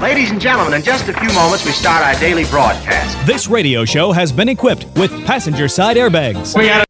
Ladies 0.00 0.32
and 0.32 0.40
gentlemen, 0.40 0.74
in 0.74 0.82
just 0.82 1.08
a 1.08 1.12
few 1.12 1.32
moments 1.34 1.64
we 1.64 1.70
start 1.70 2.04
our 2.04 2.18
daily 2.20 2.44
broadcast. 2.46 3.26
This 3.26 3.46
radio 3.46 3.84
show 3.84 4.10
has 4.10 4.32
been 4.32 4.48
equipped 4.48 4.86
with 4.96 5.10
passenger 5.24 5.68
side 5.68 5.96
airbags. 5.96 6.56
We 6.58 6.66
got 6.66 6.84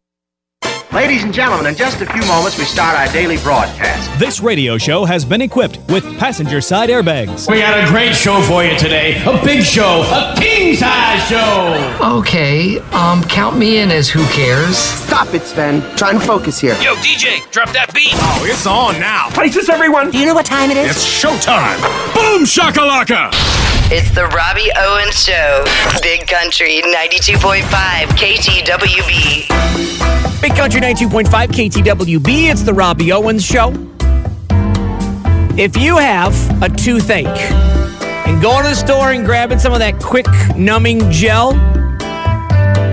Ladies 0.95 1.25
and 1.25 1.35
gentlemen, 1.35 1.67
in 1.67 1.75
just 1.75 2.01
a 2.03 2.07
few 2.07 2.25
moments 2.27 2.57
we 2.57 2.63
start 2.65 2.97
our 2.97 3.13
daily 3.13 3.37
broadcast. 3.39 4.17
This 4.17 4.39
radio 4.41 4.79
show 4.79 5.05
has 5.05 5.25
been 5.25 5.43
equipped 5.43 5.81
with 5.89 6.05
passenger 6.19 6.61
side 6.61 6.89
airbags. 6.89 7.51
We 7.51 7.59
got 7.59 7.83
a 7.85 7.91
great 7.91 8.15
show 8.15 8.41
for 8.43 8.63
you 8.63 8.79
today. 8.79 9.21
A 9.27 9.45
big 9.45 9.65
show, 9.65 10.03
a 10.03 10.37
king 10.39 10.54
size 10.73 11.29
show. 11.29 12.19
Okay, 12.19 12.79
um, 12.93 13.23
count 13.25 13.59
me 13.59 13.79
in 13.79 13.91
as 13.91 14.09
who 14.09 14.25
cares. 14.29 14.77
Stop 14.79 15.35
it, 15.35 15.43
Sven. 15.43 15.83
Trying 15.97 16.19
to 16.19 16.25
focus 16.25 16.59
here. 16.59 16.75
Yo, 16.81 16.95
DJ, 16.97 17.49
drop 17.51 17.71
that 17.73 17.93
beat. 17.93 18.15
Oh, 18.15 18.45
it's 18.49 18.67
on 18.67 18.99
now. 18.99 19.29
Places, 19.31 19.69
everyone. 19.69 20.11
Do 20.11 20.19
you 20.19 20.27
know 20.27 20.35
what 20.35 20.47
time 20.47 20.71
it 20.71 20.77
is? 20.77 20.91
It's 20.97 21.05
showtime. 21.05 21.81
Boom 22.15 22.45
shakalaka. 22.45 23.31
It's 23.91 24.11
the 24.15 24.27
Robbie 24.29 24.71
Owens 24.79 25.23
Show. 25.23 25.63
Big 26.01 26.27
Country 26.27 26.81
92.5 26.83 27.63
KTWB. 28.17 29.51
Big 30.41 30.57
Country 30.57 30.81
92.5 30.81 31.27
KTWB. 31.29 32.51
It's 32.51 32.63
the 32.63 32.73
Robbie 32.73 33.13
Owens 33.13 33.45
Show. 33.45 33.75
If 35.57 35.77
you 35.77 35.99
have 35.99 36.35
a 36.63 36.69
toothache 36.69 37.27
and 37.27 37.74
going 38.45 38.63
to 38.63 38.69
the 38.69 38.75
store 38.75 39.13
and 39.13 39.25
grabbing 39.25 39.59
some 39.59 39.73
of 39.73 39.79
that 39.79 39.99
quick 39.99 40.27
numbing 40.55 41.11
gel, 41.11 41.55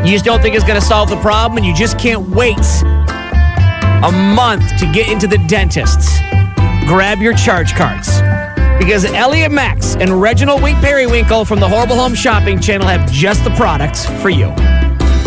you 0.06 0.14
just 0.14 0.24
don't 0.24 0.42
think 0.42 0.56
it's 0.56 0.64
going 0.64 0.80
to 0.80 0.86
solve 0.86 1.10
the 1.10 1.18
problem 1.18 1.58
and 1.58 1.66
you 1.66 1.76
just 1.76 2.00
can't 2.00 2.30
wait 2.30 2.56
a 2.56 4.12
month 4.34 4.66
to 4.80 4.90
get 4.94 5.10
into 5.10 5.28
the 5.28 5.38
dentist, 5.50 6.00
grab 6.88 7.18
your 7.18 7.34
charge 7.34 7.74
cards. 7.74 8.22
Because 8.80 9.04
Elliot 9.04 9.52
Max 9.52 9.98
and 9.98 10.22
Reginald 10.22 10.64
Wink 10.64 10.80
Periwinkle 10.80 11.44
from 11.44 11.60
the 11.60 11.68
Horrible 11.68 11.98
Home 11.98 12.16
Shopping 12.16 12.62
Channel 12.62 12.88
have 12.88 13.12
just 13.12 13.44
the 13.44 13.52
products 13.52 14.06
for 14.22 14.30
you. 14.30 14.48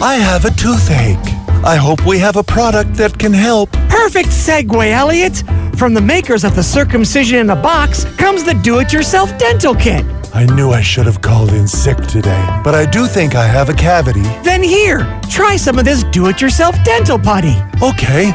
I 0.00 0.14
have 0.14 0.46
a 0.46 0.50
toothache. 0.52 1.18
I 1.62 1.77
hope 1.77 2.06
we 2.06 2.18
have 2.20 2.36
a 2.36 2.42
product 2.42 2.94
that 2.94 3.18
can 3.18 3.34
help. 3.34 3.70
Perfect 3.90 4.30
segue, 4.30 4.90
Elliot. 4.90 5.42
From 5.77 5.92
the 5.92 6.00
makers 6.00 6.44
of 6.44 6.55
the 6.55 6.62
circumcision 6.62 7.41
in 7.41 7.50
a 7.50 7.56
box 7.56 8.05
comes 8.17 8.44
the 8.44 8.55
do 8.55 8.78
it 8.78 8.92
yourself 8.92 9.36
dental 9.39 9.75
kit. 9.75 10.05
I 10.33 10.47
knew 10.55 10.70
I 10.70 10.80
should 10.80 11.05
have 11.05 11.20
called 11.20 11.53
in 11.53 11.67
sick 11.67 11.98
today, 11.98 12.61
but 12.64 12.75
I 12.75 12.86
do 12.86 13.06
think 13.06 13.34
I 13.34 13.47
have 13.47 13.69
a 13.69 13.75
cavity. 13.75 14.22
Then 14.42 14.62
here, 14.62 15.05
try 15.28 15.56
some 15.56 15.78
of 15.78 15.84
this 15.84 16.05
do 16.05 16.28
it 16.28 16.41
yourself 16.41 16.77
dental 16.84 17.19
putty. 17.19 17.56
Okay. 17.83 18.33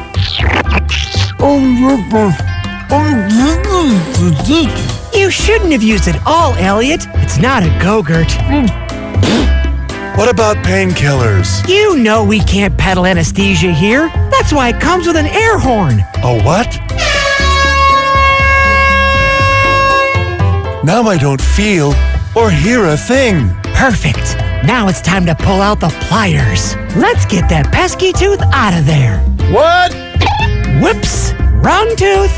You 5.14 5.30
shouldn't 5.30 5.72
have 5.72 5.82
used 5.82 6.08
it 6.08 6.16
all, 6.26 6.54
Elliot. 6.54 7.06
It's 7.14 7.38
not 7.38 7.62
a 7.62 7.78
Go-Gurt. 7.82 8.30
What 10.16 10.28
about 10.28 10.56
painkillers? 10.58 11.66
You 11.68 11.96
know 11.96 12.22
we 12.22 12.40
can't 12.40 12.76
peddle 12.76 13.06
anesthesia 13.06 13.72
here. 13.72 14.08
That's 14.30 14.52
why 14.52 14.68
it 14.68 14.80
comes 14.80 15.06
with 15.06 15.16
an 15.16 15.26
air 15.26 15.58
horn. 15.58 16.00
A 16.22 16.42
what? 16.42 16.78
Now 20.82 21.02
I 21.02 21.18
don't 21.18 21.40
feel 21.40 21.92
or 22.34 22.50
hear 22.50 22.86
a 22.86 22.96
thing. 22.96 23.50
Perfect. 23.74 24.36
Now 24.64 24.88
it's 24.88 25.02
time 25.02 25.26
to 25.26 25.34
pull 25.34 25.60
out 25.60 25.78
the 25.78 25.90
pliers. 26.08 26.74
Let's 26.96 27.26
get 27.26 27.50
that 27.50 27.70
pesky 27.70 28.14
tooth 28.14 28.40
out 28.52 28.72
of 28.72 28.86
there. 28.86 29.18
What? 29.52 29.92
Whoops. 30.82 31.34
Wrong 31.62 31.94
tooth. 31.96 32.34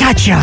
Gotcha. 0.00 0.34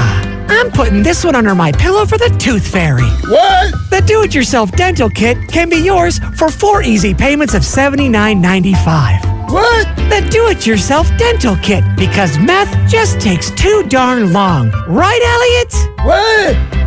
I'm 0.52 0.72
putting 0.72 1.04
this 1.04 1.26
one 1.26 1.36
under 1.36 1.54
my 1.56 1.74
pillow 1.74 2.06
for 2.06 2.18
the 2.18 2.34
tooth 2.40 2.66
fairy. 2.66 3.10
What? 3.28 3.74
The 3.90 4.02
do-it-yourself 4.06 4.72
dental 4.72 5.10
kit 5.10 5.38
can 5.50 5.68
be 5.70 5.78
yours 5.78 6.20
for 6.38 6.50
four 6.50 6.84
easy 6.84 7.14
payments 7.14 7.54
of 7.54 7.64
$79.95. 7.64 9.52
What? 9.52 9.99
The 10.10 10.28
do-it-yourself 10.32 11.08
dental 11.18 11.56
kit 11.58 11.84
because 11.96 12.38
meth 12.40 12.74
just 12.90 13.20
takes 13.22 13.52
too 13.52 13.84
darn 13.90 14.34
long. 14.34 14.72
Right, 14.88 15.22
Elliot? 15.24 15.74
What? 16.04 16.80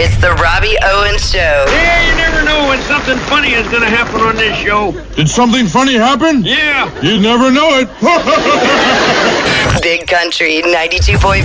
It's 0.00 0.16
the 0.18 0.30
Robbie 0.34 0.76
Owens 0.84 1.28
Show. 1.28 1.64
Yeah, 1.68 2.08
you 2.08 2.16
never 2.16 2.44
know 2.44 2.68
when 2.68 2.80
something 2.82 3.18
funny 3.26 3.54
is 3.54 3.66
going 3.66 3.82
to 3.82 3.88
happen 3.90 4.20
on 4.20 4.36
this 4.36 4.56
show. 4.56 4.92
Did 5.16 5.28
something 5.28 5.66
funny 5.66 5.94
happen? 5.94 6.44
Yeah. 6.44 6.88
You'd 7.02 7.20
never 7.20 7.50
know 7.50 7.80
it. 7.82 7.88
Big 9.82 10.06
Country 10.06 10.62
92.5 10.62 11.42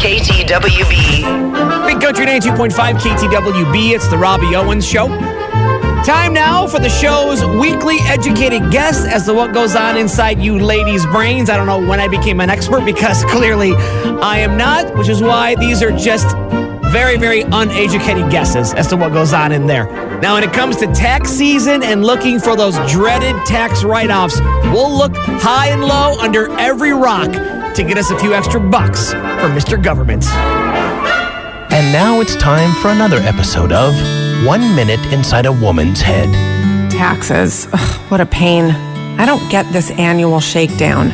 KTWB. 0.00 1.86
Big 1.86 2.00
Country 2.00 2.24
92.5 2.24 2.72
KTWB. 2.72 3.90
It's 3.94 4.08
the 4.08 4.16
Robbie 4.16 4.56
Owens 4.56 4.86
Show. 4.86 5.08
Time 6.04 6.32
now 6.32 6.66
for 6.66 6.78
the 6.78 6.88
show's 6.88 7.44
weekly 7.44 7.98
educated 8.04 8.70
guess 8.70 9.04
as 9.04 9.26
to 9.26 9.34
what 9.34 9.52
goes 9.52 9.76
on 9.76 9.98
inside 9.98 10.40
you 10.40 10.58
ladies' 10.58 11.04
brains. 11.06 11.50
I 11.50 11.58
don't 11.58 11.66
know 11.66 11.86
when 11.86 12.00
I 12.00 12.08
became 12.08 12.40
an 12.40 12.48
expert 12.48 12.86
because 12.86 13.22
clearly 13.28 13.74
I 13.74 14.38
am 14.38 14.56
not, 14.56 14.96
which 14.96 15.10
is 15.10 15.22
why 15.22 15.56
these 15.56 15.82
are 15.82 15.92
just 15.92 16.34
very, 16.90 17.18
very 17.18 17.42
uneducated 17.42 18.30
guesses 18.30 18.72
as 18.72 18.86
to 18.88 18.96
what 18.96 19.12
goes 19.12 19.34
on 19.34 19.52
in 19.52 19.66
there. 19.66 19.84
Now, 20.20 20.34
when 20.34 20.42
it 20.42 20.54
comes 20.54 20.76
to 20.76 20.86
tax 20.86 21.28
season 21.28 21.82
and 21.82 22.02
looking 22.02 22.40
for 22.40 22.56
those 22.56 22.76
dreaded 22.90 23.36
tax 23.44 23.84
write 23.84 24.10
offs, 24.10 24.40
we'll 24.72 24.96
look 24.96 25.14
high 25.14 25.68
and 25.68 25.84
low 25.84 26.18
under 26.18 26.50
every 26.58 26.94
rock 26.94 27.30
to 27.74 27.84
get 27.84 27.98
us 27.98 28.10
a 28.10 28.18
few 28.18 28.32
extra 28.32 28.58
bucks 28.58 29.12
from 29.12 29.54
Mr. 29.54 29.80
Government. 29.80 30.24
And 31.72 31.92
now 31.92 32.20
it's 32.22 32.36
time 32.36 32.74
for 32.80 32.88
another 32.88 33.18
episode 33.18 33.70
of 33.70 34.29
One 34.46 34.74
Minute 34.74 35.04
Inside 35.12 35.44
a 35.44 35.52
Woman's 35.52 36.00
Head. 36.00 36.32
Taxes. 36.90 37.68
Ugh, 37.74 38.10
what 38.10 38.22
a 38.22 38.26
pain. 38.26 38.70
I 39.20 39.26
don't 39.26 39.46
get 39.50 39.70
this 39.70 39.90
annual 39.90 40.40
shakedown. 40.40 41.10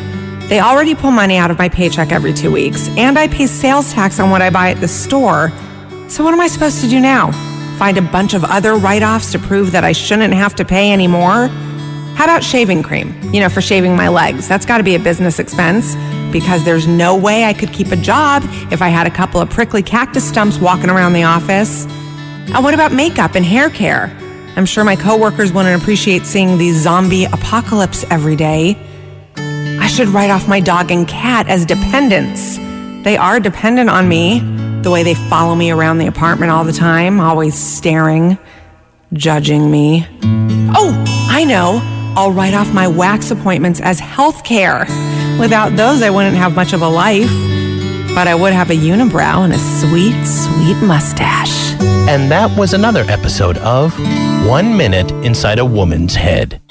They 0.47 0.61
already 0.61 0.95
pull 0.95 1.11
money 1.11 1.35
out 1.35 1.51
of 1.51 1.57
my 1.57 1.67
paycheck 1.67 2.13
every 2.13 2.33
two 2.33 2.53
weeks, 2.53 2.87
and 2.95 3.19
I 3.19 3.27
pay 3.27 3.45
sales 3.45 3.91
tax 3.91 4.21
on 4.21 4.29
what 4.29 4.41
I 4.41 4.49
buy 4.49 4.69
at 4.69 4.79
the 4.79 4.87
store. 4.87 5.51
So, 6.07 6.23
what 6.23 6.33
am 6.33 6.39
I 6.39 6.47
supposed 6.47 6.79
to 6.79 6.87
do 6.87 7.01
now? 7.01 7.33
Find 7.77 7.97
a 7.97 8.01
bunch 8.01 8.33
of 8.33 8.45
other 8.45 8.75
write 8.75 9.03
offs 9.03 9.33
to 9.33 9.39
prove 9.39 9.73
that 9.73 9.83
I 9.83 9.91
shouldn't 9.91 10.33
have 10.33 10.55
to 10.55 10.63
pay 10.63 10.93
anymore? 10.93 11.47
How 12.15 12.23
about 12.23 12.45
shaving 12.45 12.81
cream? 12.81 13.13
You 13.33 13.41
know, 13.41 13.49
for 13.49 13.59
shaving 13.59 13.93
my 13.97 14.07
legs. 14.07 14.47
That's 14.47 14.65
got 14.65 14.77
to 14.77 14.85
be 14.85 14.95
a 14.95 14.99
business 14.99 15.37
expense 15.37 15.95
because 16.31 16.63
there's 16.63 16.87
no 16.87 17.13
way 17.13 17.43
I 17.43 17.53
could 17.53 17.73
keep 17.73 17.91
a 17.91 17.97
job 17.97 18.43
if 18.71 18.81
I 18.81 18.87
had 18.87 19.05
a 19.05 19.11
couple 19.11 19.41
of 19.41 19.49
prickly 19.49 19.83
cactus 19.83 20.25
stumps 20.25 20.59
walking 20.59 20.89
around 20.89 21.11
the 21.11 21.23
office. 21.23 21.85
And 22.53 22.63
what 22.63 22.73
about 22.73 22.91
makeup 22.93 23.35
and 23.35 23.45
hair 23.45 23.69
care? 23.69 24.15
I'm 24.55 24.65
sure 24.65 24.83
my 24.83 24.95
coworkers 24.95 25.51
wouldn't 25.51 25.79
appreciate 25.81 26.25
seeing 26.25 26.57
the 26.57 26.71
zombie 26.71 27.25
apocalypse 27.25 28.05
every 28.09 28.35
day. 28.35 28.77
I 29.37 29.87
should 29.87 30.07
write 30.07 30.29
off 30.29 30.47
my 30.47 30.59
dog 30.59 30.89
and 30.89 31.07
cat 31.07 31.47
as 31.47 31.65
dependents. 31.65 32.57
They 33.03 33.17
are 33.17 33.39
dependent 33.39 33.89
on 33.89 34.09
me, 34.09 34.39
the 34.81 34.89
way 34.89 35.03
they 35.03 35.13
follow 35.13 35.55
me 35.55 35.71
around 35.71 35.97
the 35.97 36.07
apartment 36.07 36.51
all 36.51 36.63
the 36.63 36.73
time, 36.73 37.19
always 37.19 37.53
staring, 37.53 38.37
judging 39.13 39.69
me. 39.69 40.07
Oh, 40.75 41.03
I 41.29 41.43
know. 41.43 41.81
I'll 42.15 42.31
write 42.31 42.53
off 42.55 42.73
my 42.73 42.87
wax 42.87 43.29
appointments 43.29 43.79
as 43.79 43.99
health 43.99 44.43
care. 44.43 44.79
Without 45.39 45.75
those, 45.75 46.01
I 46.01 46.09
wouldn't 46.09 46.35
have 46.35 46.55
much 46.55 46.73
of 46.73 46.81
a 46.81 46.89
life. 46.89 47.29
But 48.15 48.27
I 48.27 48.33
would 48.33 48.53
have 48.53 48.71
a 48.71 48.73
unibrow 48.73 49.43
and 49.43 49.53
a 49.53 49.59
sweet, 49.59 50.25
sweet 50.25 50.81
mustache. 50.85 51.66
And 51.81 52.31
that 52.31 52.55
was 52.57 52.73
another 52.73 53.01
episode 53.09 53.57
of 53.59 53.93
One 54.47 54.75
Minute 54.77 55.11
Inside 55.25 55.59
a 55.59 55.65
Woman's 55.65 56.15
Head. 56.15 56.61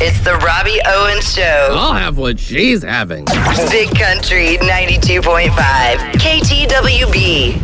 It's 0.00 0.20
the 0.20 0.36
Robbie 0.36 0.80
Owens 0.86 1.34
Show. 1.34 1.68
I'll 1.72 1.92
have 1.92 2.18
what 2.18 2.38
she's 2.38 2.84
having. 2.84 3.24
Big 3.70 3.88
Country 3.98 4.56
92.5 4.58 5.50
KTWB. 6.22 7.54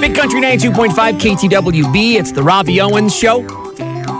Big 0.00 0.14
Country 0.14 0.40
92.5 0.40 0.90
KTWB. 1.18 2.14
It's 2.14 2.30
the 2.30 2.42
Robbie 2.42 2.80
Owens 2.80 3.14
Show. 3.14 3.44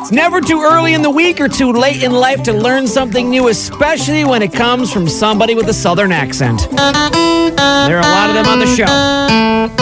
It's 0.01 0.11
never 0.11 0.41
too 0.41 0.63
early 0.63 0.95
in 0.95 1.03
the 1.03 1.11
week 1.11 1.41
or 1.41 1.49
too 1.49 1.73
late 1.73 2.03
in 2.03 2.13
life 2.13 2.43
to 2.45 2.53
learn 2.53 2.87
something 2.89 3.31
new, 3.31 3.49
especially 3.49 4.25
when 4.25 4.43
it 4.43 4.53
comes 4.53 4.93
from 4.93 5.09
somebody 5.09 5.55
with 5.55 5.69
a 5.69 5.75
southern 5.75 6.11
accent. 6.13 6.69
There 6.71 6.79
are 6.79 8.01
a 8.01 8.03
lot 8.03 8.31
of 8.31 8.35
them 8.35 8.47
on 8.47 8.59
the 8.59 8.67
show. 8.67 9.76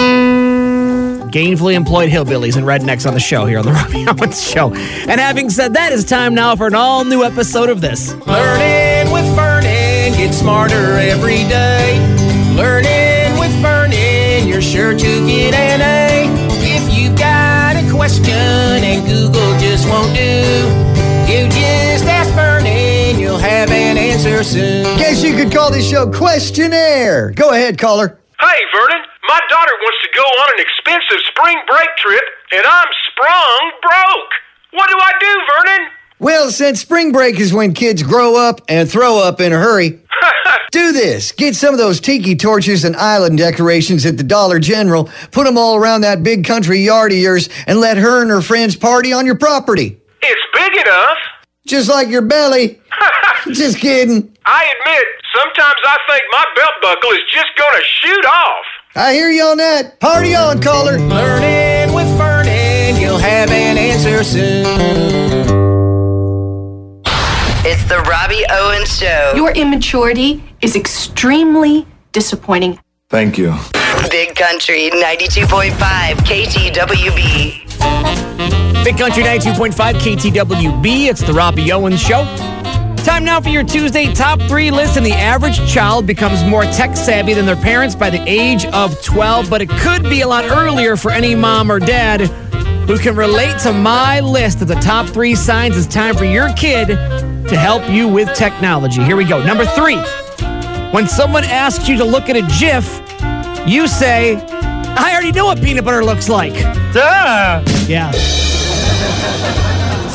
Gainfully 1.35 1.75
employed 1.75 2.11
hillbillies 2.11 2.57
and 2.57 2.65
rednecks 2.65 3.09
on 3.09 3.15
the 3.15 3.19
show 3.19 3.45
here 3.45 3.59
on 3.59 3.65
the 3.67 3.73
Robbie 3.79 4.07
Owens 4.07 4.41
Show. 4.41 4.73
And 4.73 5.21
having 5.21 5.51
said 5.51 5.75
that, 5.75 5.93
it's 5.93 6.05
time 6.05 6.33
now 6.33 6.55
for 6.55 6.69
an 6.69 6.77
all 6.77 7.05
new 7.05 7.25
episode 7.25 7.71
of 7.71 7.81
this. 7.81 8.15
Learning 8.25 9.13
with 9.13 9.27
Vernon, 9.35 10.13
get 10.17 10.33
smarter 10.33 10.95
every 10.97 11.43
day. 11.51 11.99
Learning 12.55 13.37
with 13.37 13.51
Vernon, 13.61 14.47
you're 14.47 14.63
sure 14.63 14.93
to 14.93 15.27
get 15.27 15.55
an 15.55 15.81
A. 15.83 16.31
If 16.63 16.97
you've 16.97 17.19
got 17.19 17.75
a 17.75 17.91
question 17.91 18.31
and 18.31 19.05
Google 19.05 19.59
just 19.59 19.89
won't 19.89 20.15
do, 20.15 20.23
you 21.27 21.49
just 21.49 22.05
ask 22.05 22.33
Vernon, 22.35 23.19
you'll 23.19 23.39
have 23.39 23.73
an 23.73 23.99
answer 23.99 24.45
soon. 24.45 24.85
Guess 24.99 25.25
you 25.25 25.35
could 25.35 25.53
call 25.53 25.73
this 25.73 25.91
show 25.91 26.09
Questionnaire. 26.13 27.33
Go 27.33 27.51
ahead, 27.51 27.77
caller. 27.77 28.21
Hey, 28.41 28.61
Vernon. 28.73 29.05
My 29.29 29.41
daughter 29.49 29.73
wants 29.81 29.99
to 30.03 30.11
go 30.15 30.23
on 30.23 30.49
an 30.53 30.61
expensive 30.61 31.25
spring 31.29 31.59
break 31.67 31.89
trip, 31.97 32.25
and 32.53 32.63
I'm 32.65 32.89
sprung 33.09 33.73
broke. 33.81 34.33
What 34.73 34.91
do 34.91 34.97
I 34.99 35.13
do, 35.19 35.41
Vernon? 35.49 35.89
Well, 36.19 36.51
since 36.51 36.81
spring 36.81 37.11
break 37.11 37.41
is 37.41 37.53
when 37.53 37.75
kids 37.75 38.03
grow 38.03 38.37
up 38.37 38.61
and 38.69 38.91
throw 38.91 39.19
up 39.19 39.41
in 39.41 39.53
a 39.53 39.59
hurry, 39.59 40.01
do 40.73 40.93
this. 40.93 41.33
Get 41.33 41.57
some 41.57 41.73
of 41.73 41.79
those 41.79 42.01
tiki 42.01 42.37
torches 42.37 42.85
and 42.85 42.95
island 42.97 43.39
decorations 43.39 44.05
at 44.05 44.17
the 44.17 44.25
Dollar 44.25 44.59
General, 44.59 45.09
put 45.33 45.45
them 45.45 45.57
all 45.57 45.77
around 45.77 46.03
that 46.03 46.23
big 46.23 46.45
country 46.45 46.81
yard 46.81 47.13
of 47.13 47.19
yours, 47.19 47.49
and 47.67 47.81
let 47.81 47.97
her 47.97 48.21
and 48.21 48.31
her 48.31 48.43
friends 48.43 48.77
party 48.77 49.13
on 49.13 49.27
your 49.27 49.39
property. 49.39 49.99
It's 50.23 50.41
big 50.55 50.87
enough. 50.87 51.19
Just 51.67 51.89
like 51.89 52.09
your 52.09 52.23
belly. 52.23 52.81
just 53.53 53.79
kidding. 53.79 54.37
I 54.45 54.65
admit, 54.65 55.05
sometimes 55.35 55.81
I 55.85 55.97
think 56.09 56.23
my 56.31 56.45
belt 56.55 56.73
buckle 56.83 57.11
is 57.11 57.25
just 57.33 57.49
gonna 57.57 57.83
shoot 57.83 58.25
off. 58.27 58.65
I 58.97 59.13
hear 59.13 59.29
you 59.29 59.43
on 59.43 59.57
that. 59.57 59.99
Party 59.99 60.37
on, 60.37 60.63
caller. 60.63 60.99
Learning 60.99 61.93
with 61.93 62.07
Vernon, 62.17 62.95
you'll 63.01 63.19
have 63.19 63.51
an 63.51 63.77
answer 63.77 64.23
soon. 64.23 64.65
It's 67.67 67.83
the 67.89 67.99
Robbie 68.09 68.45
Owens 68.51 68.97
Show. 68.97 69.33
Your 69.35 69.51
immaturity 69.51 70.45
is 70.61 70.77
extremely 70.77 71.89
disappointing. 72.13 72.79
Thank 73.09 73.37
you. 73.37 73.53
Big 74.11 74.37
Country 74.37 74.91
92.5 74.91 75.73
KTWB. 76.19 77.65
Big 78.85 78.97
Country 78.97 79.25
92.5 79.25 79.73
KTWB. 79.95 81.09
It's 81.09 81.23
the 81.23 81.33
Robbie 81.33 81.73
Owens 81.73 82.01
Show. 82.01 82.23
Time 83.05 83.23
now 83.23 83.39
for 83.39 83.51
your 83.51 83.65
Tuesday 83.65 84.15
top 84.15 84.41
three 84.43 84.71
list. 84.71 84.97
And 84.97 85.05
the 85.05 85.13
average 85.13 85.59
child 85.71 86.07
becomes 86.07 86.43
more 86.43 86.63
tech 86.65 86.97
savvy 86.97 87.35
than 87.35 87.45
their 87.45 87.55
parents 87.55 87.95
by 87.95 88.09
the 88.09 88.23
age 88.27 88.65
of 88.67 89.01
12, 89.03 89.51
but 89.51 89.61
it 89.61 89.69
could 89.69 90.05
be 90.05 90.23
a 90.23 90.27
lot 90.27 90.47
earlier 90.47 90.97
for 90.97 91.11
any 91.11 91.35
mom 91.35 91.71
or 91.71 91.79
dad 91.79 92.23
who 92.89 92.99
can 92.99 93.15
relate 93.15 93.59
to 93.61 93.75
my 93.75 94.21
list 94.21 94.63
of 94.63 94.69
the 94.69 94.75
top 94.77 95.07
three 95.07 95.35
signs 95.35 95.77
it's 95.77 95.87
time 95.87 96.17
for 96.17 96.25
your 96.25 96.51
kid 96.55 96.89
to 96.89 97.57
help 97.59 97.87
you 97.91 98.09
with 98.09 98.35
technology. 98.35 99.03
Here 99.05 99.17
we 99.17 99.27
go. 99.27 99.45
Number 99.45 99.67
three, 99.67 99.97
when 100.91 101.07
someone 101.07 101.45
asks 101.45 101.87
you 101.87 101.99
to 101.99 102.05
look 102.05 102.31
at 102.31 102.37
a 102.37 102.43
GIF, 102.59 103.03
you 103.69 103.87
say, 103.87 104.37
I 104.97 105.13
already 105.13 105.33
know 105.33 105.45
what 105.45 105.59
peanut 105.59 105.85
butter 105.85 106.03
looks 106.03 106.31
like. 106.31 106.55
Duh. 106.95 107.63
Yeah. 107.87 108.13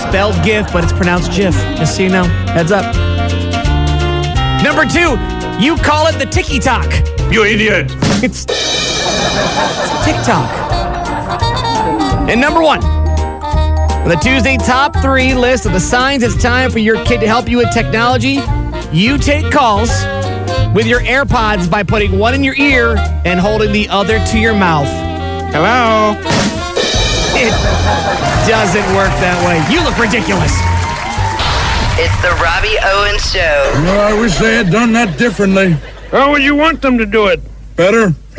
Spelled 0.07 0.35
GIF, 0.43 0.71
but 0.71 0.83
it's 0.83 0.93
pronounced 0.93 1.31
GIF. 1.31 1.53
Just 1.77 1.97
so 1.97 2.03
you 2.03 2.09
know. 2.09 2.23
Heads 2.23 2.71
up. 2.71 2.85
Number 4.63 4.85
two, 4.85 5.17
you 5.63 5.75
call 5.77 6.07
it 6.07 6.17
the 6.17 6.27
Tiki 6.29 6.59
Talk. 6.59 6.91
You 7.31 7.43
idiot. 7.43 7.91
It's, 8.23 8.45
it's 8.49 10.05
TikTok. 10.05 10.49
And 12.29 12.39
number 12.39 12.61
one, 12.61 12.83
on 12.83 14.09
the 14.09 14.15
Tuesday 14.15 14.57
top 14.57 14.95
three 14.97 15.33
list 15.35 15.65
of 15.65 15.73
the 15.73 15.79
signs 15.79 16.23
it's 16.23 16.41
time 16.41 16.71
for 16.71 16.79
your 16.79 17.03
kid 17.05 17.19
to 17.19 17.27
help 17.27 17.49
you 17.49 17.57
with 17.57 17.71
technology, 17.73 18.39
you 18.91 19.17
take 19.17 19.51
calls 19.51 19.89
with 20.73 20.87
your 20.87 21.01
AirPods 21.01 21.69
by 21.69 21.83
putting 21.83 22.17
one 22.17 22.33
in 22.33 22.43
your 22.43 22.55
ear 22.55 22.95
and 23.25 23.39
holding 23.39 23.71
the 23.71 23.87
other 23.89 24.17
to 24.27 24.39
your 24.39 24.53
mouth. 24.53 24.87
Hello? 25.53 26.48
It 27.41 27.51
doesn't 28.47 28.85
work 28.95 29.11
that 29.23 29.39
way. 29.47 29.63
You 29.73 29.81
look 29.83 29.97
ridiculous. 29.97 30.51
It's 32.01 32.15
the 32.21 32.31
Robbie 32.43 32.77
Owens 32.83 33.31
Show. 33.31 33.73
No, 33.85 33.99
I 33.99 34.13
wish 34.19 34.37
they 34.37 34.55
had 34.55 34.69
done 34.71 34.91
that 34.93 35.17
differently. 35.17 35.75
Oh, 36.11 36.19
How 36.19 36.31
would 36.31 36.41
you 36.43 36.55
want 36.55 36.81
them 36.81 36.97
to 36.97 37.05
do 37.05 37.27
it? 37.27 37.39
Better. 37.75 38.09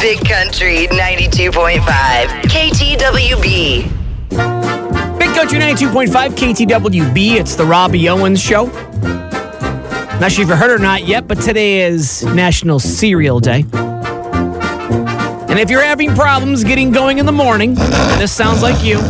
Big 0.00 0.18
Country 0.28 0.86
92.5 0.88 1.80
KTWB. 2.44 3.88
Big 5.18 5.34
Country 5.34 5.58
92.5 5.58 6.08
KTWB. 6.34 7.34
It's 7.40 7.54
the 7.56 7.64
Robbie 7.64 8.08
Owens 8.08 8.40
Show. 8.40 8.66
Not 10.20 10.30
sure 10.32 10.44
if 10.44 10.48
you 10.48 10.54
heard 10.56 10.70
or 10.70 10.78
not 10.78 11.06
yet, 11.06 11.26
but 11.26 11.40
today 11.40 11.82
is 11.82 12.22
National 12.24 12.78
Cereal 12.78 13.40
Day. 13.40 13.64
And 15.50 15.58
if 15.58 15.68
you're 15.68 15.82
having 15.82 16.14
problems 16.14 16.62
getting 16.62 16.92
going 16.92 17.18
in 17.18 17.26
the 17.26 17.32
morning, 17.32 17.74
this 17.74 18.32
sounds 18.32 18.62
like 18.62 18.84
you. 18.84 19.00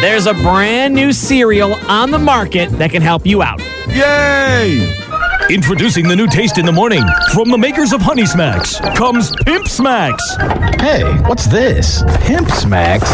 There's 0.00 0.26
a 0.26 0.34
brand 0.34 0.94
new 0.94 1.12
cereal 1.12 1.74
on 1.88 2.12
the 2.12 2.20
market 2.20 2.70
that 2.78 2.92
can 2.92 3.02
help 3.02 3.26
you 3.26 3.42
out. 3.42 3.60
Yay! 3.88 5.01
Introducing 5.50 6.08
the 6.08 6.16
new 6.16 6.26
taste 6.26 6.56
in 6.56 6.64
the 6.64 6.72
morning 6.72 7.02
from 7.34 7.50
the 7.50 7.58
makers 7.58 7.92
of 7.92 8.00
Honey 8.00 8.24
Smacks 8.24 8.78
comes 8.96 9.32
Pimp 9.44 9.68
Smacks. 9.68 10.36
Hey, 10.80 11.02
what's 11.26 11.46
this? 11.46 12.02
Pimp 12.20 12.48
Smacks? 12.50 13.10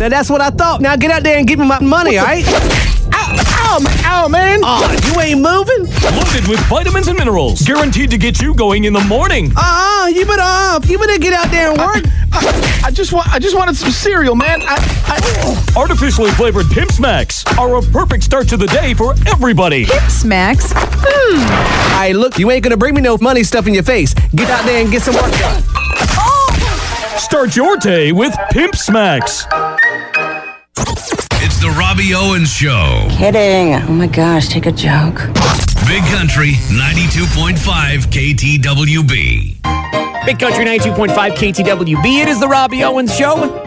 Now 0.00 0.08
that's 0.08 0.28
what 0.28 0.40
I 0.40 0.50
thought. 0.50 0.80
Now 0.80 0.96
get 0.96 1.10
out 1.10 1.22
there 1.22 1.38
and 1.38 1.46
give 1.46 1.58
me 1.58 1.66
my 1.66 1.80
money, 1.80 2.18
all 2.18 2.24
right? 2.24 2.44
Ow, 2.46 3.36
ow, 3.38 3.78
ow, 4.04 4.28
man. 4.28 4.60
Oh, 4.62 4.90
you 5.06 5.20
ain't 5.20 5.40
moving? 5.40 5.86
Loaded 6.16 6.48
with 6.48 6.58
vitamins 6.68 7.06
and 7.08 7.18
minerals, 7.18 7.62
guaranteed 7.62 8.10
to 8.10 8.18
get 8.18 8.40
you 8.40 8.54
going 8.54 8.84
in 8.84 8.92
the 8.92 9.04
morning. 9.04 9.52
Uh-uh, 9.56 10.08
you 10.08 10.24
better 10.26 10.42
uh, 10.42 10.80
you 10.84 10.98
better 10.98 11.18
get 11.18 11.32
out 11.32 11.50
there 11.50 11.70
and 11.70 11.78
work. 11.78 12.02
I, 12.36 12.82
I 12.86 12.90
just 12.90 13.12
want 13.12 13.28
I 13.32 13.38
just 13.38 13.56
wanted 13.56 13.76
some 13.76 13.90
cereal, 13.90 14.34
man. 14.34 14.60
I, 14.62 14.76
I 15.06 15.78
Artificially 15.78 16.30
flavored 16.32 16.66
Pimp 16.70 16.90
Smacks 16.90 17.44
are 17.58 17.76
a 17.76 17.82
perfect 17.82 18.22
start 18.24 18.48
to 18.48 18.56
the 18.56 18.66
day 18.66 18.94
for 18.94 19.14
everybody. 19.26 19.86
Pimp 19.86 20.10
Smacks? 20.10 20.72
Hmm. 20.74 22.00
Hey, 22.00 22.12
look, 22.12 22.38
you 22.38 22.50
ain't 22.50 22.62
gonna 22.62 22.76
bring 22.76 22.94
me 22.94 23.00
no 23.00 23.16
money 23.20 23.42
stuff 23.42 23.66
in 23.66 23.74
your 23.74 23.82
face. 23.82 24.14
Get 24.34 24.50
out 24.50 24.64
there 24.64 24.80
and 24.82 24.90
get 24.90 25.02
some 25.02 25.14
work 25.14 25.32
done. 25.32 25.62
Start 27.18 27.56
your 27.56 27.76
day 27.76 28.12
with 28.12 28.34
Pimp 28.50 28.76
Smacks. 28.76 29.46
It's 31.38 31.60
the 31.60 31.74
Robbie 31.78 32.14
Owens 32.14 32.52
Show. 32.52 33.08
Kidding. 33.10 33.74
Oh 33.74 33.92
my 33.92 34.06
gosh, 34.06 34.48
take 34.48 34.66
a 34.66 34.72
joke. 34.72 35.16
Big 35.86 36.02
Country 36.12 36.52
92.5 36.68 38.06
KTWB. 38.10 40.05
Big 40.26 40.40
Country 40.40 40.64
92.5 40.64 41.14
KTWB. 41.36 42.22
It 42.22 42.26
is 42.26 42.40
the 42.40 42.48
Robbie 42.48 42.82
Owens 42.82 43.16
Show. 43.16 43.62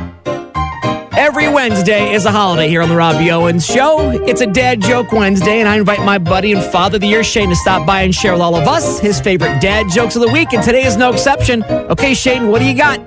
Every 1.13 1.47
Wednesday 1.47 2.11
is 2.11 2.25
a 2.25 2.31
holiday 2.31 2.67
here 2.67 2.81
on 2.81 2.89
the 2.89 2.97
Robbie 2.97 3.31
Owens 3.31 3.65
Show. 3.65 4.11
It's 4.27 4.41
a 4.41 4.45
Dad 4.45 4.81
Joke 4.81 5.13
Wednesday, 5.13 5.61
and 5.61 5.69
I 5.69 5.77
invite 5.77 6.03
my 6.03 6.17
buddy 6.17 6.51
and 6.51 6.61
father 6.61 6.97
of 6.97 7.01
the 7.01 7.07
year, 7.07 7.23
Shane, 7.23 7.47
to 7.47 7.55
stop 7.55 7.87
by 7.87 8.01
and 8.01 8.13
share 8.13 8.33
with 8.33 8.41
all 8.41 8.55
of 8.55 8.67
us 8.67 8.99
his 8.99 9.21
favorite 9.21 9.61
dad 9.61 9.89
jokes 9.89 10.17
of 10.17 10.21
the 10.21 10.27
week, 10.27 10.51
and 10.51 10.61
today 10.61 10.83
is 10.83 10.97
no 10.97 11.13
exception. 11.13 11.63
Okay, 11.63 12.13
Shane, 12.13 12.49
what 12.49 12.59
do 12.59 12.65
you 12.65 12.75
got? 12.75 12.99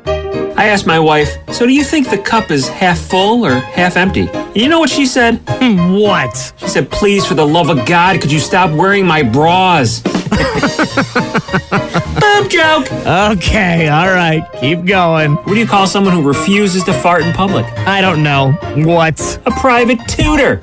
I 0.56 0.68
asked 0.68 0.86
my 0.86 0.98
wife, 0.98 1.36
so 1.52 1.66
do 1.66 1.74
you 1.74 1.84
think 1.84 2.08
the 2.08 2.16
cup 2.16 2.50
is 2.50 2.66
half 2.68 2.98
full 2.98 3.44
or 3.44 3.56
half 3.56 3.98
empty? 3.98 4.30
And 4.30 4.56
you 4.56 4.70
know 4.70 4.80
what 4.80 4.88
she 4.88 5.04
said? 5.04 5.42
Hmm, 5.46 5.92
what? 5.92 6.54
She 6.56 6.68
said, 6.68 6.90
please, 6.90 7.26
for 7.26 7.34
the 7.34 7.46
love 7.46 7.68
of 7.68 7.84
God, 7.84 8.18
could 8.22 8.32
you 8.32 8.38
stop 8.40 8.70
wearing 8.70 9.06
my 9.06 9.22
bras? 9.22 10.02
Boob 12.42 12.50
joke. 12.50 12.92
Okay, 12.92 13.88
all 13.88 14.08
right, 14.08 14.44
keep 14.58 14.84
going. 14.84 15.34
What 15.34 15.54
do 15.54 15.58
you 15.58 15.66
call 15.66 15.86
someone 15.86 16.14
who 16.14 16.22
refuses 16.22 16.82
to 16.84 16.92
fart 16.92 17.22
in 17.22 17.32
public? 17.32 17.64
I 17.86 18.00
don't 18.00 18.22
know. 18.22 18.52
What? 18.84 19.40
A 19.46 19.50
private 19.52 19.98
tutor. 20.08 20.58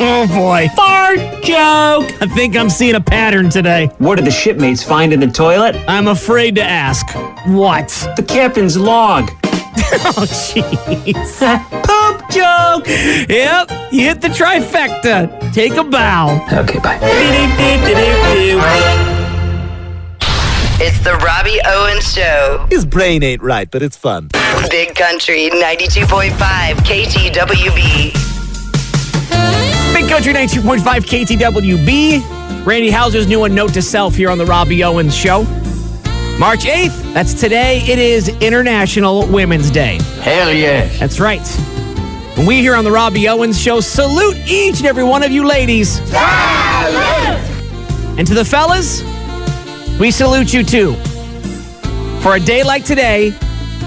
oh 0.00 0.26
boy. 0.28 0.68
Fart 0.74 1.18
joke. 1.44 2.10
I 2.20 2.26
think 2.34 2.56
I'm 2.56 2.70
seeing 2.70 2.96
a 2.96 3.00
pattern 3.00 3.48
today. 3.48 3.86
What 3.98 4.16
did 4.16 4.24
the 4.24 4.30
shipmates 4.30 4.82
find 4.82 5.12
in 5.12 5.20
the 5.20 5.28
toilet? 5.28 5.76
I'm 5.86 6.08
afraid 6.08 6.56
to 6.56 6.62
ask. 6.62 7.06
What? 7.46 7.88
The 8.16 8.24
captain's 8.26 8.76
log. 8.76 9.30
oh, 9.44 10.26
jeez. 10.28 11.40
Poop 11.82 12.30
joke. 12.30 12.88
Yep, 13.28 13.92
you 13.92 14.00
hit 14.00 14.20
the 14.20 14.28
trifecta. 14.28 15.52
Take 15.52 15.74
a 15.74 15.84
bow. 15.84 16.44
Okay, 16.52 16.78
bye. 16.80 16.98
It's 20.78 20.98
the 21.00 21.14
Robbie 21.24 21.58
Owens 21.64 22.12
Show. 22.12 22.66
His 22.68 22.84
brain 22.84 23.22
ain't 23.22 23.42
right, 23.42 23.70
but 23.70 23.82
it's 23.82 23.96
fun. 23.96 24.28
Big 24.70 24.94
Country 24.94 25.48
92.5 25.48 26.32
KTWB. 26.84 28.12
Big 29.94 30.08
Country 30.10 30.34
92.5 30.34 30.80
KTWB. 31.38 32.66
Randy 32.66 32.90
Houser's 32.90 33.26
new 33.26 33.40
one, 33.40 33.54
Note 33.54 33.72
to 33.72 33.80
Self, 33.80 34.14
here 34.14 34.28
on 34.28 34.36
the 34.36 34.44
Robbie 34.44 34.84
Owens 34.84 35.16
Show. 35.16 35.44
March 36.38 36.64
8th, 36.64 37.14
that's 37.14 37.32
today, 37.32 37.80
it 37.86 37.98
is 37.98 38.28
International 38.42 39.26
Women's 39.28 39.70
Day. 39.70 39.98
Hell 40.20 40.52
yeah. 40.52 40.88
That's 40.98 41.18
right. 41.18 41.40
And 42.36 42.46
we 42.46 42.56
here 42.60 42.74
on 42.74 42.84
the 42.84 42.92
Robbie 42.92 43.28
Owens 43.28 43.58
Show 43.58 43.80
salute 43.80 44.36
each 44.46 44.76
and 44.80 44.86
every 44.86 45.04
one 45.04 45.22
of 45.22 45.32
you 45.32 45.46
ladies. 45.46 45.94
Salute! 45.94 46.20
And 48.18 48.26
to 48.26 48.34
the 48.34 48.44
fellas, 48.44 49.00
we 49.98 50.10
salute 50.10 50.52
you 50.52 50.62
too. 50.62 50.94
For 52.20 52.36
a 52.36 52.40
day 52.40 52.62
like 52.62 52.84
today 52.84 53.32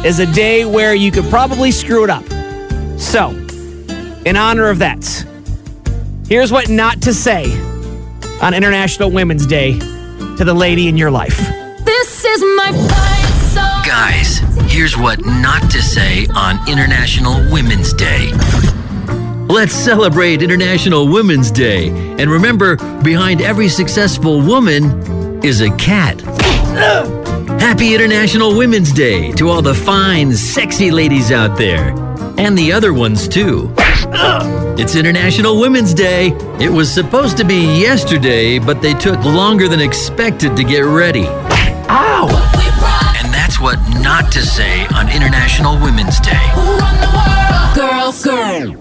is 0.03 0.19
a 0.19 0.25
day 0.25 0.65
where 0.65 0.95
you 0.95 1.11
could 1.11 1.25
probably 1.25 1.71
screw 1.71 2.03
it 2.03 2.09
up. 2.09 2.23
So, 2.99 3.29
in 4.25 4.35
honor 4.35 4.69
of 4.69 4.79
that, 4.79 5.05
here's 6.27 6.51
what 6.51 6.69
not 6.69 7.01
to 7.03 7.13
say 7.13 7.45
on 8.41 8.53
International 8.53 9.11
Women's 9.11 9.45
Day 9.45 9.77
to 9.77 10.43
the 10.43 10.53
lady 10.53 10.87
in 10.87 10.97
your 10.97 11.11
life? 11.11 11.37
This 11.85 12.25
is 12.25 12.41
my 12.55 12.71
fight 12.71 13.49
song. 13.53 13.83
Guys, 13.85 14.39
here's 14.71 14.97
what 14.97 15.23
not 15.25 15.69
to 15.71 15.81
say 15.81 16.27
on 16.35 16.55
International 16.67 17.33
Women's 17.51 17.93
Day. 17.93 18.31
Let's 19.47 19.73
celebrate 19.73 20.41
International 20.41 21.07
Women's 21.07 21.51
Day. 21.51 21.89
And 21.89 22.29
remember, 22.29 22.77
behind 23.01 23.41
every 23.41 23.67
successful 23.67 24.41
woman 24.41 25.18
is 25.43 25.61
a 25.61 25.69
cat. 25.77 26.19
Happy 27.59 27.93
International 27.93 28.55
Women's 28.55 28.91
Day 28.91 29.31
to 29.33 29.49
all 29.49 29.61
the 29.61 29.73
fine, 29.73 30.33
sexy 30.33 30.91
ladies 30.91 31.31
out 31.31 31.57
there. 31.57 31.89
And 32.37 32.57
the 32.57 32.71
other 32.71 32.93
ones, 32.93 33.27
too. 33.27 33.73
It's 34.77 34.95
International 34.95 35.59
Women's 35.59 35.93
Day. 35.93 36.27
It 36.59 36.71
was 36.71 36.91
supposed 36.91 37.37
to 37.37 37.43
be 37.45 37.79
yesterday, 37.79 38.59
but 38.59 38.81
they 38.81 38.93
took 38.93 39.23
longer 39.23 39.67
than 39.67 39.81
expected 39.81 40.55
to 40.55 40.63
get 40.63 40.81
ready. 40.81 41.25
Ow! 41.27 42.27
And 43.17 43.33
that's 43.33 43.59
what 43.59 43.77
not 44.01 44.31
to 44.31 44.41
say 44.41 44.85
on 44.95 45.09
International 45.09 45.75
Women's 45.81 46.19
Day. 46.19 46.51
Girls, 47.75 48.23
girl. 48.23 48.75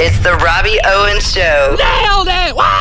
It's 0.00 0.18
the 0.20 0.34
Robbie 0.36 0.78
Owens 0.84 1.32
Show. 1.32 1.76
Nailed 1.78 2.28
it! 2.28 2.54
Wow! 2.54 2.77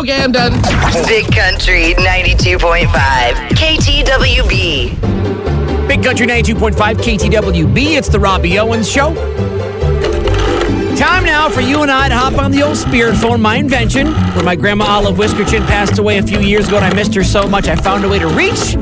Okay, 0.00 0.22
I'm 0.22 0.32
done. 0.32 0.52
Big 1.06 1.26
Country 1.26 1.92
92.5. 1.92 2.86
KTWB. 3.50 4.96
Big 5.86 6.02
Country 6.02 6.26
92.5 6.26 6.72
KTWB. 6.74 7.98
It's 7.98 8.08
the 8.08 8.18
Robbie 8.18 8.58
Owens 8.58 8.90
Show. 8.90 9.14
Time 10.96 11.24
now 11.24 11.50
for 11.50 11.60
you 11.60 11.82
and 11.82 11.90
I 11.90 12.08
to 12.08 12.14
hop 12.14 12.38
on 12.38 12.50
the 12.50 12.62
old 12.62 12.78
spirit 12.78 13.14
phone, 13.16 13.42
my 13.42 13.56
invention. 13.56 14.06
When 14.34 14.46
my 14.46 14.56
grandma 14.56 14.86
Olive 14.86 15.16
Whiskerchin 15.16 15.66
passed 15.66 15.98
away 15.98 16.16
a 16.16 16.22
few 16.22 16.40
years 16.40 16.68
ago 16.68 16.78
and 16.78 16.86
I 16.86 16.94
missed 16.94 17.14
her 17.14 17.22
so 17.22 17.46
much, 17.46 17.68
I 17.68 17.76
found 17.76 18.02
a 18.02 18.08
way 18.08 18.20
to 18.20 18.28
reach 18.28 18.72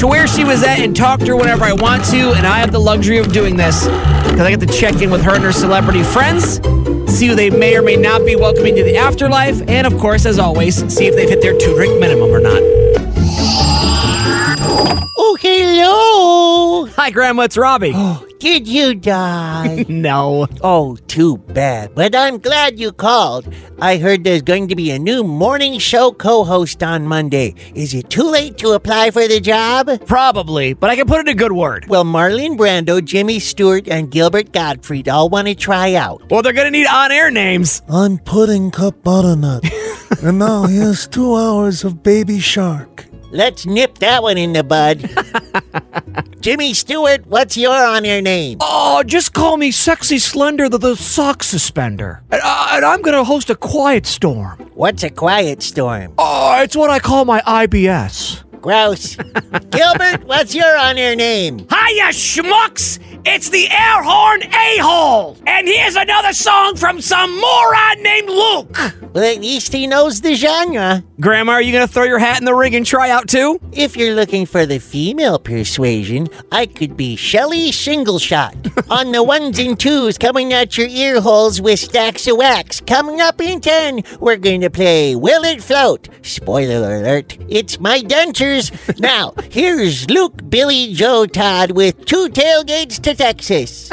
to 0.00 0.08
where 0.08 0.26
she 0.26 0.42
was 0.42 0.64
at 0.64 0.80
and 0.80 0.96
talk 0.96 1.20
to 1.20 1.26
her 1.26 1.36
whenever 1.36 1.62
I 1.62 1.74
want 1.74 2.04
to. 2.06 2.32
And 2.32 2.44
I 2.44 2.58
have 2.58 2.72
the 2.72 2.80
luxury 2.80 3.18
of 3.18 3.32
doing 3.32 3.56
this 3.56 3.84
because 3.84 4.40
I 4.40 4.50
get 4.50 4.58
to 4.58 4.66
check 4.66 5.00
in 5.02 5.10
with 5.12 5.22
her 5.22 5.36
and 5.36 5.44
her 5.44 5.52
celebrity 5.52 6.02
friends, 6.02 6.58
see 7.14 7.28
who 7.28 7.34
they 7.34 7.50
may 7.50 7.76
or 7.76 7.82
may 7.82 7.96
not 7.96 8.26
be 8.26 8.36
welcoming 8.36 8.74
to 8.76 8.82
the 8.82 8.96
afterlife, 8.96 9.62
and 9.68 9.86
of 9.86 9.96
course, 9.98 10.26
as 10.26 10.38
always, 10.38 10.76
see 10.92 11.06
if 11.06 11.14
they've 11.14 11.28
hit 11.28 11.40
their 11.40 11.56
two 11.56 11.74
drink 11.74 11.98
minimum 12.00 12.30
or 12.30 12.40
not. 12.40 12.83
Hi, 17.04 17.10
Grandma. 17.10 17.42
It's 17.42 17.58
Robbie. 17.58 17.92
Did 18.38 18.66
you 18.66 18.94
die? 18.94 19.84
no. 19.90 20.46
Oh, 20.62 20.96
too 21.06 21.36
bad. 21.36 21.94
But 21.94 22.16
I'm 22.16 22.38
glad 22.38 22.80
you 22.80 22.92
called. 22.92 23.54
I 23.78 23.98
heard 23.98 24.24
there's 24.24 24.40
going 24.40 24.68
to 24.68 24.74
be 24.74 24.90
a 24.90 24.98
new 24.98 25.22
morning 25.22 25.78
show 25.78 26.12
co 26.12 26.44
host 26.44 26.82
on 26.82 27.06
Monday. 27.06 27.56
Is 27.74 27.92
it 27.92 28.08
too 28.08 28.22
late 28.22 28.56
to 28.56 28.70
apply 28.70 29.10
for 29.10 29.28
the 29.28 29.38
job? 29.38 29.90
Probably, 30.06 30.72
but 30.72 30.88
I 30.88 30.96
can 30.96 31.06
put 31.06 31.20
in 31.20 31.28
a 31.28 31.34
good 31.34 31.52
word. 31.52 31.84
Well, 31.88 32.04
Marlon 32.04 32.56
Brando, 32.56 33.04
Jimmy 33.04 33.38
Stewart, 33.38 33.86
and 33.86 34.10
Gilbert 34.10 34.52
Gottfried 34.52 35.06
all 35.06 35.28
want 35.28 35.48
to 35.48 35.54
try 35.54 35.96
out. 35.96 36.22
Well, 36.30 36.40
they're 36.40 36.54
going 36.54 36.72
to 36.72 36.78
need 36.78 36.86
on 36.86 37.12
air 37.12 37.30
names. 37.30 37.82
I'm 37.86 38.16
Pudding 38.16 38.70
Cup 38.70 39.02
Butternut. 39.02 39.70
and 40.22 40.38
now 40.38 40.62
here's 40.62 41.06
two 41.06 41.36
hours 41.36 41.84
of 41.84 42.02
Baby 42.02 42.40
Shark. 42.40 43.04
Let's 43.34 43.66
nip 43.66 43.98
that 43.98 44.22
one 44.22 44.38
in 44.38 44.52
the 44.52 44.62
bud. 44.62 45.10
Jimmy 46.40 46.72
Stewart, 46.72 47.26
what's 47.26 47.56
your 47.56 47.74
on 47.74 48.04
air 48.04 48.22
name? 48.22 48.58
Oh, 48.60 49.02
just 49.02 49.34
call 49.34 49.56
me 49.56 49.72
Sexy 49.72 50.20
Slender 50.20 50.68
the, 50.68 50.78
the 50.78 50.94
Sock 50.94 51.42
Suspender. 51.42 52.22
And, 52.30 52.40
uh, 52.44 52.68
and 52.74 52.84
I'm 52.84 53.02
going 53.02 53.16
to 53.16 53.24
host 53.24 53.50
a 53.50 53.56
quiet 53.56 54.06
storm. 54.06 54.70
What's 54.74 55.02
a 55.02 55.10
quiet 55.10 55.64
storm? 55.64 56.14
Oh, 56.16 56.62
it's 56.62 56.76
what 56.76 56.90
I 56.90 57.00
call 57.00 57.24
my 57.24 57.40
IBS. 57.40 58.44
Gross. 58.60 59.16
Gilbert, 59.70 60.24
what's 60.26 60.54
your 60.54 60.76
on 60.78 60.96
air 60.96 61.16
name? 61.16 61.58
Hiya, 61.58 62.12
schmucks! 62.12 63.00
It's 63.26 63.48
the 63.48 63.70
air 63.70 64.02
horn 64.02 64.42
a-hole! 64.42 65.38
And 65.46 65.66
here's 65.66 65.96
another 65.96 66.34
song 66.34 66.76
from 66.76 67.00
some 67.00 67.34
moron 67.40 68.02
named 68.02 68.28
Luke! 68.28 68.76
Well, 69.14 69.24
at 69.24 69.40
least 69.40 69.72
he 69.72 69.86
knows 69.86 70.20
the 70.20 70.34
genre. 70.34 71.02
Grandma, 71.20 71.52
are 71.52 71.62
you 71.62 71.72
gonna 71.72 71.86
throw 71.86 72.02
your 72.02 72.18
hat 72.18 72.38
in 72.40 72.44
the 72.44 72.54
ring 72.54 72.74
and 72.74 72.84
try 72.84 73.10
out 73.10 73.28
too? 73.28 73.60
If 73.72 73.96
you're 73.96 74.14
looking 74.14 74.44
for 74.44 74.66
the 74.66 74.78
female 74.78 75.38
persuasion, 75.38 76.28
I 76.52 76.66
could 76.66 76.96
be 76.96 77.16
Shelly 77.16 77.72
Single 77.72 78.18
Shot 78.18 78.56
on 78.90 79.12
the 79.12 79.22
ones 79.22 79.58
and 79.58 79.78
twos 79.78 80.18
coming 80.18 80.52
at 80.52 80.76
your 80.76 80.88
ear 80.88 81.20
holes 81.20 81.60
with 81.60 81.78
stacks 81.78 82.26
of 82.26 82.36
wax. 82.36 82.80
Coming 82.80 83.20
up 83.20 83.40
in 83.40 83.60
10, 83.60 84.02
we're 84.20 84.36
going 84.36 84.60
to 84.62 84.70
play 84.70 85.14
Will 85.14 85.44
It 85.44 85.62
Float? 85.62 86.08
Spoiler 86.22 86.96
alert, 86.96 87.38
it's 87.48 87.78
my 87.78 88.00
dentures. 88.00 88.72
now, 89.00 89.32
here's 89.50 90.10
Luke, 90.10 90.50
Billy, 90.50 90.92
Joe, 90.92 91.24
Todd 91.26 91.70
with 91.70 92.04
two 92.04 92.28
tailgates 92.28 93.00
to 93.02 93.13
Texas. 93.14 93.90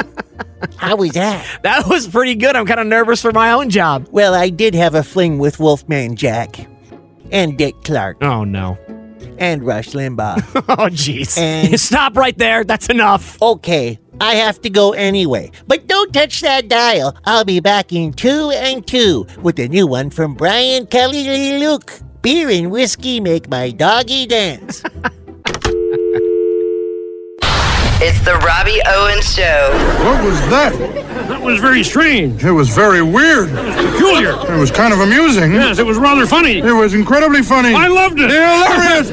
How 0.76 0.96
was 0.96 1.12
that? 1.12 1.44
That 1.62 1.86
was 1.88 2.06
pretty 2.08 2.34
good. 2.34 2.54
I'm 2.56 2.66
kind 2.66 2.80
of 2.80 2.86
nervous 2.86 3.20
for 3.22 3.32
my 3.32 3.52
own 3.52 3.70
job. 3.70 4.08
Well, 4.10 4.34
I 4.34 4.48
did 4.48 4.74
have 4.74 4.94
a 4.94 5.02
fling 5.02 5.38
with 5.38 5.58
Wolfman 5.58 6.16
Jack 6.16 6.66
and 7.30 7.56
Dick 7.58 7.74
Clark 7.84 8.18
Oh, 8.22 8.44
no. 8.44 8.78
and 9.38 9.64
Rush 9.64 9.88
Limbaugh. 9.90 10.38
Oh, 10.68 10.88
jeez. 10.88 11.36
And- 11.38 11.78
Stop 11.80 12.16
right 12.16 12.36
there. 12.38 12.64
That's 12.64 12.88
enough. 12.88 13.40
okay, 13.42 13.98
I 14.20 14.34
have 14.36 14.60
to 14.62 14.70
go 14.70 14.92
anyway. 14.92 15.50
But 15.66 15.86
don't 15.88 16.12
touch 16.12 16.40
that 16.42 16.68
dial. 16.68 17.16
I'll 17.24 17.44
be 17.44 17.58
back 17.60 17.92
in 17.92 18.12
two 18.12 18.50
and 18.54 18.86
two 18.86 19.26
with 19.42 19.58
a 19.58 19.68
new 19.68 19.86
one 19.86 20.10
from 20.10 20.34
Brian 20.34 20.86
Kelly 20.86 21.24
Lee 21.28 21.58
Luke. 21.58 21.92
Beer 22.22 22.48
and 22.50 22.70
whiskey 22.70 23.18
make 23.18 23.48
my 23.48 23.72
doggy 23.72 24.26
dance. 24.26 24.82
It's 28.04 28.18
the 28.24 28.34
Robbie 28.38 28.80
Owens 28.84 29.32
Show. 29.32 29.70
What 30.02 30.24
was 30.24 30.40
that? 30.50 30.72
That 31.28 31.40
was 31.40 31.60
very 31.60 31.84
strange. 31.84 32.44
It 32.44 32.50
was 32.50 32.68
very 32.68 33.00
weird. 33.00 33.50
Peculiar. 33.50 34.32
It 34.52 34.58
was 34.58 34.72
kind 34.72 34.92
of 34.92 34.98
amusing. 34.98 35.52
Yes, 35.52 35.78
it 35.78 35.86
was 35.86 35.98
rather 35.98 36.26
funny. 36.26 36.58
It 36.58 36.72
was 36.72 36.94
incredibly 36.94 37.42
funny. 37.42 37.72
I 37.72 37.86
loved 37.86 38.18
it. 38.18 38.28
Hilarious. 38.28 39.08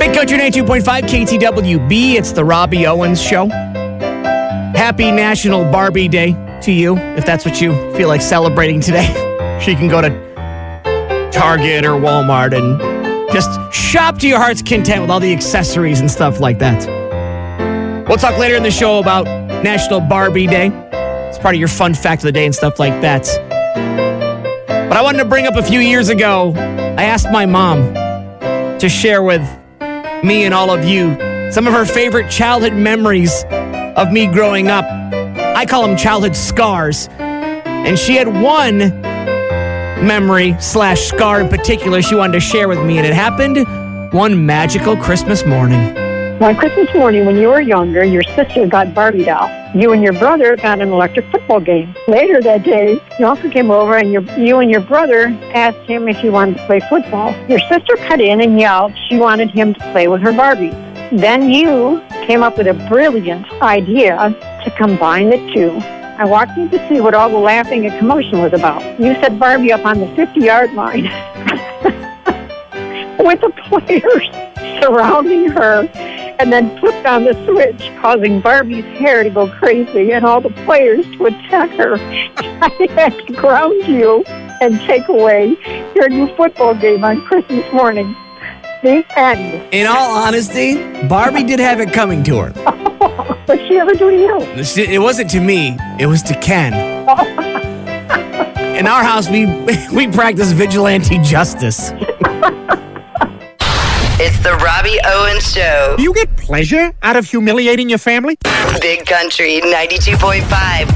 Big 0.00 0.14
Country 0.14 0.38
92.5 0.38 0.82
KTWB. 0.82 2.14
It's 2.14 2.32
the 2.32 2.42
Robbie 2.42 2.86
Owens 2.86 3.20
Show. 3.20 3.48
Happy 3.48 5.12
National 5.12 5.70
Barbie 5.70 6.08
Day 6.08 6.32
to 6.62 6.72
you, 6.72 6.96
if 6.96 7.26
that's 7.26 7.44
what 7.44 7.60
you 7.60 7.74
feel 7.94 8.08
like 8.08 8.22
celebrating 8.22 8.80
today. 8.80 9.26
She 9.60 9.74
can 9.74 9.88
go 9.88 10.00
to 10.00 10.29
Target 11.32 11.84
or 11.84 11.92
Walmart 11.92 12.56
and 12.56 12.78
just 13.32 13.50
shop 13.72 14.18
to 14.18 14.28
your 14.28 14.38
heart's 14.38 14.62
content 14.62 15.00
with 15.02 15.10
all 15.10 15.20
the 15.20 15.32
accessories 15.32 16.00
and 16.00 16.10
stuff 16.10 16.40
like 16.40 16.58
that. 16.58 16.86
We'll 18.08 18.18
talk 18.18 18.38
later 18.38 18.56
in 18.56 18.62
the 18.62 18.70
show 18.70 18.98
about 18.98 19.24
National 19.62 20.00
Barbie 20.00 20.46
Day. 20.46 20.66
It's 21.28 21.38
part 21.38 21.54
of 21.54 21.58
your 21.60 21.68
fun 21.68 21.94
fact 21.94 22.22
of 22.22 22.24
the 22.24 22.32
day 22.32 22.44
and 22.44 22.54
stuff 22.54 22.78
like 22.78 23.00
that. 23.02 23.24
But 24.66 24.96
I 24.96 25.02
wanted 25.02 25.18
to 25.18 25.24
bring 25.24 25.46
up 25.46 25.54
a 25.54 25.62
few 25.62 25.78
years 25.78 26.08
ago, 26.08 26.52
I 26.56 27.04
asked 27.04 27.30
my 27.30 27.46
mom 27.46 27.94
to 28.80 28.88
share 28.88 29.22
with 29.22 29.42
me 30.24 30.44
and 30.44 30.52
all 30.52 30.70
of 30.70 30.84
you 30.84 31.16
some 31.52 31.66
of 31.66 31.72
her 31.72 31.84
favorite 31.84 32.30
childhood 32.30 32.72
memories 32.72 33.44
of 33.96 34.10
me 34.10 34.26
growing 34.26 34.68
up. 34.68 34.84
I 34.84 35.66
call 35.66 35.86
them 35.86 35.96
childhood 35.96 36.34
scars. 36.34 37.08
And 37.10 37.98
she 37.98 38.16
had 38.16 38.28
one 38.28 38.80
memory 40.02 40.56
slash 40.60 41.00
scar 41.02 41.40
in 41.40 41.48
particular 41.48 42.02
she 42.02 42.14
wanted 42.14 42.34
to 42.34 42.40
share 42.40 42.68
with 42.68 42.82
me, 42.84 42.98
and 42.98 43.06
it 43.06 43.14
happened 43.14 43.66
one 44.12 44.44
magical 44.44 44.96
Christmas 44.96 45.46
morning. 45.46 45.94
One 46.40 46.56
Christmas 46.56 46.88
morning 46.94 47.26
when 47.26 47.36
you 47.36 47.48
were 47.48 47.60
younger, 47.60 48.02
your 48.02 48.22
sister 48.22 48.66
got 48.66 48.94
Barbie 48.94 49.24
doll. 49.24 49.48
You 49.74 49.92
and 49.92 50.02
your 50.02 50.14
brother 50.14 50.56
got 50.56 50.80
an 50.80 50.90
electric 50.90 51.30
football 51.30 51.60
game. 51.60 51.94
Later 52.08 52.40
that 52.40 52.62
day, 52.62 52.98
your 53.18 53.28
uncle 53.28 53.50
came 53.50 53.70
over 53.70 53.98
and 53.98 54.10
your, 54.10 54.22
you 54.38 54.58
and 54.60 54.70
your 54.70 54.80
brother 54.80 55.26
asked 55.52 55.86
him 55.86 56.08
if 56.08 56.16
he 56.16 56.30
wanted 56.30 56.56
to 56.56 56.66
play 56.66 56.80
football. 56.80 57.34
Your 57.46 57.58
sister 57.58 57.94
cut 58.08 58.22
in 58.22 58.40
and 58.40 58.58
yelled 58.58 58.94
she 59.08 59.18
wanted 59.18 59.50
him 59.50 59.74
to 59.74 59.80
play 59.92 60.08
with 60.08 60.22
her 60.22 60.32
Barbie. 60.32 60.70
Then 61.12 61.50
you 61.50 62.02
came 62.26 62.42
up 62.42 62.56
with 62.56 62.68
a 62.68 62.74
brilliant 62.88 63.46
idea 63.60 64.34
to 64.64 64.70
combine 64.78 65.28
the 65.28 65.36
two. 65.52 65.99
I 66.20 66.26
walked 66.26 66.58
in 66.58 66.68
to 66.68 66.86
see 66.86 67.00
what 67.00 67.14
all 67.14 67.30
the 67.30 67.38
laughing 67.38 67.86
and 67.86 67.98
commotion 67.98 68.42
was 68.42 68.52
about. 68.52 68.82
You 69.00 69.14
set 69.14 69.38
Barbie 69.38 69.72
up 69.72 69.86
on 69.86 70.00
the 70.00 70.14
50 70.14 70.38
yard 70.38 70.70
line 70.74 71.04
with 73.18 73.40
the 73.40 73.50
players 73.64 74.28
surrounding 74.82 75.48
her 75.48 75.88
and 76.38 76.52
then 76.52 76.78
flipped 76.78 77.06
on 77.06 77.24
the 77.24 77.32
switch, 77.46 77.90
causing 78.02 78.42
Barbie's 78.42 78.84
hair 78.98 79.22
to 79.22 79.30
go 79.30 79.48
crazy 79.48 80.12
and 80.12 80.26
all 80.26 80.42
the 80.42 80.50
players 80.66 81.06
to 81.16 81.24
attack 81.24 81.70
her. 81.78 81.94
I 81.96 82.86
had 82.90 83.16
to 83.26 83.32
ground 83.32 83.88
you 83.88 84.22
and 84.60 84.78
take 84.80 85.08
away 85.08 85.56
your 85.94 86.10
new 86.10 86.26
football 86.36 86.74
game 86.74 87.02
on 87.02 87.22
Christmas 87.22 87.64
morning. 87.72 88.14
The 88.82 89.06
end. 89.18 89.72
In 89.72 89.86
all 89.86 90.18
honesty, 90.18 90.74
Barbie 91.08 91.44
did 91.44 91.60
have 91.60 91.80
it 91.80 91.94
coming 91.94 92.22
to 92.24 92.40
her. 92.40 92.80
What's 93.50 93.66
she 93.66 93.78
ever 93.78 93.94
do 93.94 94.10
to 94.12 94.16
you? 94.16 94.64
She- 94.64 94.86
It 94.94 95.00
wasn't 95.00 95.28
to 95.30 95.40
me, 95.40 95.76
it 95.98 96.06
was 96.06 96.22
to 96.22 96.34
Ken. 96.38 96.72
In 98.76 98.86
our 98.86 99.02
house, 99.02 99.28
we 99.28 99.46
we 99.92 100.06
practice 100.06 100.52
vigilante 100.52 101.18
justice. 101.18 101.90
It's 104.22 104.38
the 104.44 104.56
Robbie 104.62 105.00
Owens 105.04 105.52
Show. 105.52 105.94
Do 105.96 106.02
You 106.04 106.14
get 106.14 106.36
pleasure 106.36 106.92
out 107.02 107.16
of 107.16 107.26
humiliating 107.26 107.88
your 107.88 107.98
family? 107.98 108.38
Big 108.80 109.04
Country 109.04 109.60
92.5 109.62 110.44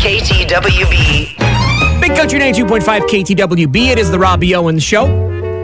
KTWB. 0.05 2.01
Big 2.01 2.15
Country 2.15 2.39
92.5 2.39 2.83
KTWB. 3.09 3.89
It 3.89 3.99
is 3.99 4.13
the 4.13 4.19
Robbie 4.21 4.55
Owens 4.55 4.85
Show. 4.85 5.07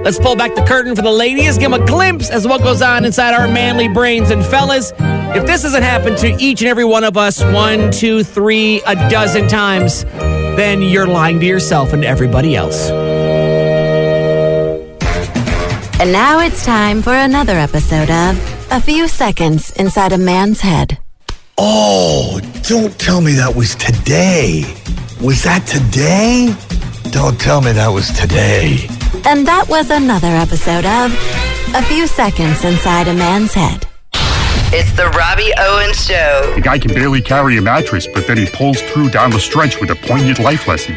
Let's 0.03 0.19
pull 0.19 0.35
back 0.35 0.55
the 0.55 0.65
curtain 0.65 0.97
for 0.97 1.03
the 1.03 1.11
ladies, 1.11 1.59
give 1.59 1.71
them 1.71 1.83
a 1.83 1.87
glimpse 1.87 2.31
as 2.31 2.45
to 2.45 2.49
what 2.49 2.63
goes 2.63 2.81
on 2.81 3.05
inside 3.05 3.35
our 3.35 3.47
manly 3.47 3.87
brains. 3.87 4.31
And 4.31 4.45
fellas, 4.45 4.93
if 4.99 5.45
this 5.45 5.63
hasn't 5.63 5.85
happened 5.85 6.17
to 6.19 6.29
each 6.43 6.63
and 6.63 6.69
every 6.69 6.87
one 6.87 7.05
of 7.05 7.19
us 7.19 7.45
one, 7.45 7.91
two, 7.93 8.25
three, 8.25 8.81
a 8.87 8.95
dozen 9.11 9.47
times, 9.47 10.05
then 10.57 10.81
you're 10.81 11.07
lying 11.07 11.39
to 11.41 11.47
yourself 11.47 11.93
and 11.93 12.03
everybody 12.03 12.57
else. 12.57 12.89
And 16.01 16.13
now 16.13 16.41
it's 16.41 16.65
time 16.65 17.03
for 17.03 17.13
another 17.13 17.59
episode 17.59 18.09
of 18.11 18.73
A 18.73 18.81
Few 18.81 19.07
Seconds 19.07 19.71
Inside 19.73 20.13
a 20.13 20.19
Man's 20.19 20.63
Head. 20.63 20.99
Oh, 21.59 22.41
don't 22.63 22.99
tell 22.99 23.21
me 23.21 23.33
that 23.35 23.55
was 23.55 23.75
today. 23.75 24.63
Was 25.21 25.43
that 25.43 25.67
today? 25.67 26.55
Don't 27.11 27.39
tell 27.39 27.61
me 27.61 27.73
that 27.73 27.89
was 27.89 28.09
today. 28.13 28.89
And 29.27 29.47
that 29.47 29.67
was 29.69 29.91
another 29.91 30.29
episode 30.29 30.85
of 30.85 31.13
A 31.75 31.83
Few 31.83 32.07
Seconds 32.07 32.65
Inside 32.65 33.09
a 33.09 33.15
Man's 33.15 33.55
Head. 33.55 33.87
It's 34.73 34.93
the 34.93 35.09
Robbie 35.11 35.53
Owens 35.59 36.07
Show. 36.07 36.53
The 36.55 36.61
guy 36.61 36.79
can 36.79 36.95
barely 36.95 37.21
carry 37.21 37.59
a 37.59 37.63
mattress, 37.63 38.07
but 38.07 38.29
then 38.29 38.39
he 38.39 38.47
pulls 38.47 38.81
through 38.81 39.11
down 39.11 39.33
the 39.33 39.41
stretch 39.41 39.81
with 39.81 39.91
a 39.91 39.97
poignant 39.97 40.39
life 40.39 40.69
lesson. 40.69 40.95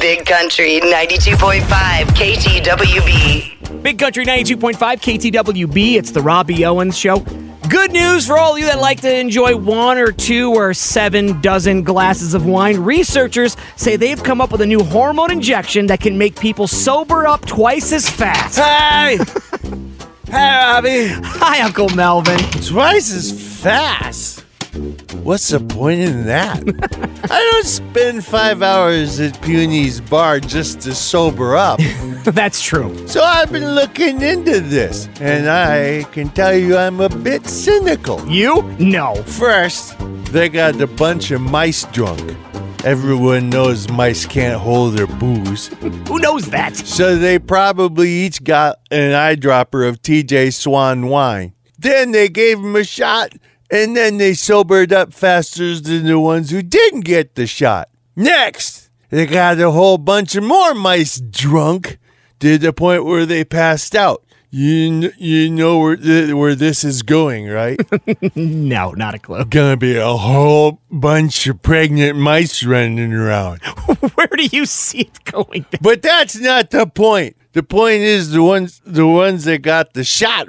Big 0.00 0.26
Country 0.26 0.80
92.5 0.80 1.62
KTWB. 1.62 3.82
Big 3.82 3.98
Country 4.00 4.24
92.5 4.24 4.74
KTWB. 4.76 5.94
It's 5.94 6.10
the 6.10 6.22
Robbie 6.22 6.64
Owens 6.64 6.98
Show. 6.98 7.24
Good 7.68 7.92
news 7.92 8.26
for 8.26 8.36
all 8.36 8.52
of 8.52 8.58
you 8.58 8.66
that 8.66 8.78
like 8.78 9.00
to 9.00 9.18
enjoy 9.18 9.56
one 9.56 9.96
or 9.96 10.12
two 10.12 10.52
or 10.52 10.74
seven 10.74 11.40
dozen 11.40 11.82
glasses 11.82 12.34
of 12.34 12.44
wine. 12.44 12.78
Researchers 12.78 13.56
say 13.76 13.96
they've 13.96 14.22
come 14.22 14.42
up 14.42 14.52
with 14.52 14.60
a 14.60 14.66
new 14.66 14.82
hormone 14.82 15.32
injection 15.32 15.86
that 15.86 16.00
can 16.00 16.18
make 16.18 16.38
people 16.38 16.66
sober 16.66 17.26
up 17.26 17.46
twice 17.46 17.90
as 17.92 18.08
fast. 18.08 18.58
Hey! 18.58 19.16
hey, 20.30 20.56
Robbie. 20.58 21.08
Hi, 21.08 21.62
Uncle 21.62 21.88
Melvin. 21.90 22.38
Twice 22.62 23.10
as 23.12 23.62
fast. 23.62 24.33
What's 25.24 25.48
the 25.48 25.58
point 25.58 26.00
in 26.00 26.26
that? 26.26 26.58
I 27.30 27.50
don't 27.52 27.64
spend 27.64 28.26
five 28.26 28.60
hours 28.60 29.18
at 29.20 29.40
Puny's 29.40 29.98
bar 29.98 30.38
just 30.38 30.82
to 30.82 30.94
sober 30.94 31.56
up. 31.56 31.80
That's 32.24 32.60
true. 32.60 33.08
So 33.08 33.22
I've 33.22 33.50
been 33.50 33.74
looking 33.74 34.20
into 34.20 34.60
this, 34.60 35.08
and 35.22 35.48
I 35.48 36.04
can 36.12 36.28
tell 36.28 36.54
you 36.54 36.76
I'm 36.76 37.00
a 37.00 37.08
bit 37.08 37.46
cynical. 37.46 38.22
You? 38.28 38.64
No. 38.78 39.14
First, 39.22 39.96
they 40.30 40.50
got 40.50 40.78
a 40.78 40.86
bunch 40.86 41.30
of 41.30 41.40
mice 41.40 41.84
drunk. 41.84 42.36
Everyone 42.84 43.48
knows 43.48 43.88
mice 43.88 44.26
can't 44.26 44.60
hold 44.60 44.92
their 44.92 45.06
booze. 45.06 45.68
Who 46.08 46.18
knows 46.18 46.50
that? 46.50 46.76
So 46.76 47.16
they 47.16 47.38
probably 47.38 48.10
each 48.10 48.44
got 48.44 48.78
an 48.90 49.12
eyedropper 49.12 49.88
of 49.88 50.02
TJ 50.02 50.52
Swann 50.52 51.06
wine. 51.06 51.54
Then 51.78 52.12
they 52.12 52.28
gave 52.28 52.58
him 52.58 52.76
a 52.76 52.84
shot, 52.84 53.32
and 53.74 53.96
then 53.96 54.18
they 54.18 54.34
sobered 54.34 54.92
up 54.92 55.12
faster 55.12 55.78
than 55.80 56.06
the 56.06 56.18
ones 56.18 56.50
who 56.50 56.62
didn't 56.62 57.00
get 57.00 57.34
the 57.34 57.44
shot. 57.44 57.88
Next, 58.14 58.88
they 59.10 59.26
got 59.26 59.58
a 59.58 59.72
whole 59.72 59.98
bunch 59.98 60.36
of 60.36 60.44
more 60.44 60.74
mice 60.74 61.18
drunk 61.18 61.98
to 62.38 62.56
the 62.56 62.72
point 62.72 63.04
where 63.04 63.26
they 63.26 63.44
passed 63.44 63.96
out. 63.96 64.22
You, 64.50 65.10
you 65.18 65.50
know 65.50 65.80
where, 65.80 65.96
th- 65.96 66.32
where 66.32 66.54
this 66.54 66.84
is 66.84 67.02
going, 67.02 67.48
right? 67.48 67.80
no, 68.36 68.92
not 68.92 69.16
a 69.16 69.18
clue. 69.18 69.44
Gonna 69.46 69.76
be 69.76 69.96
a 69.96 70.16
whole 70.16 70.80
bunch 70.92 71.48
of 71.48 71.60
pregnant 71.60 72.16
mice 72.16 72.62
running 72.62 73.12
around. 73.12 73.60
Where 74.14 74.28
do 74.28 74.46
you 74.46 74.64
see 74.64 75.00
it 75.00 75.24
going? 75.24 75.66
But 75.80 76.02
that's 76.02 76.38
not 76.38 76.70
the 76.70 76.86
point. 76.86 77.36
The 77.52 77.64
point 77.64 78.02
is 78.02 78.30
the 78.30 78.44
ones 78.44 78.80
the 78.86 79.08
ones 79.08 79.42
that 79.46 79.62
got 79.62 79.94
the 79.94 80.04
shot 80.04 80.46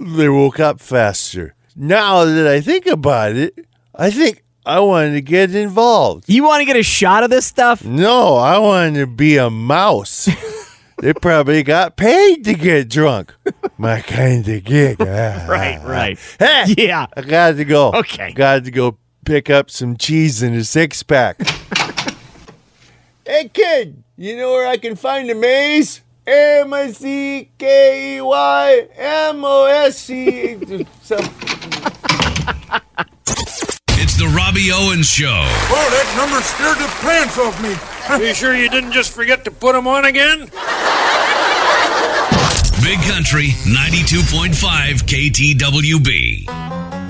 they 0.00 0.28
woke 0.28 0.58
up 0.58 0.80
faster. 0.80 1.54
Now 1.76 2.24
that 2.24 2.46
I 2.46 2.60
think 2.60 2.86
about 2.86 3.34
it, 3.34 3.66
I 3.94 4.10
think 4.10 4.44
I 4.64 4.80
wanted 4.80 5.12
to 5.12 5.20
get 5.20 5.54
involved. 5.54 6.24
You 6.28 6.44
want 6.44 6.60
to 6.60 6.64
get 6.64 6.76
a 6.76 6.82
shot 6.82 7.24
of 7.24 7.30
this 7.30 7.46
stuff? 7.46 7.84
No, 7.84 8.36
I 8.36 8.58
wanted 8.58 9.00
to 9.00 9.06
be 9.06 9.36
a 9.36 9.50
mouse. 9.50 10.28
they 10.98 11.12
probably 11.12 11.62
got 11.62 11.96
paid 11.96 12.44
to 12.44 12.54
get 12.54 12.88
drunk. 12.88 13.34
My 13.76 14.00
kind 14.00 14.48
of 14.48 14.64
gig. 14.64 15.00
Right, 15.04 15.78
ah. 15.82 15.86
right. 15.88 16.18
Hey, 16.38 16.74
Yeah. 16.78 17.06
I 17.16 17.22
got 17.22 17.56
to 17.56 17.64
go. 17.64 17.92
Okay. 17.92 18.32
Got 18.32 18.64
to 18.64 18.70
go 18.70 18.96
pick 19.24 19.50
up 19.50 19.68
some 19.70 19.96
cheese 19.96 20.42
and 20.42 20.54
a 20.54 20.64
six 20.64 21.02
pack. 21.02 21.40
hey, 23.26 23.50
kid, 23.52 24.02
you 24.16 24.36
know 24.36 24.52
where 24.52 24.68
I 24.68 24.76
can 24.76 24.96
find 24.96 25.28
a 25.28 25.34
maze? 25.34 26.02
M 26.26 26.72
I 26.72 26.90
C 26.92 27.50
K 27.58 28.16
E 28.16 28.20
Y 28.22 28.88
M 28.96 29.44
O 29.44 29.64
S 29.66 29.98
C. 29.98 30.56
It's 33.96 34.16
the 34.16 34.26
Robbie 34.36 34.70
Owens 34.72 35.08
Show. 35.08 35.26
Oh, 35.28 35.88
that 35.90 36.14
number 36.16 36.40
scared 36.42 36.78
the 36.78 36.88
pants 37.00 37.38
off 37.38 37.60
me. 37.62 37.74
Are 38.08 38.22
You 38.22 38.34
sure 38.34 38.54
you 38.54 38.68
didn't 38.68 38.92
just 38.92 39.12
forget 39.12 39.44
to 39.44 39.50
put 39.50 39.72
them 39.72 39.86
on 39.86 40.04
again? 40.04 40.40
Big 42.82 43.00
Country 43.08 43.48
92.5 43.64 45.04
KTWB. 45.08 46.46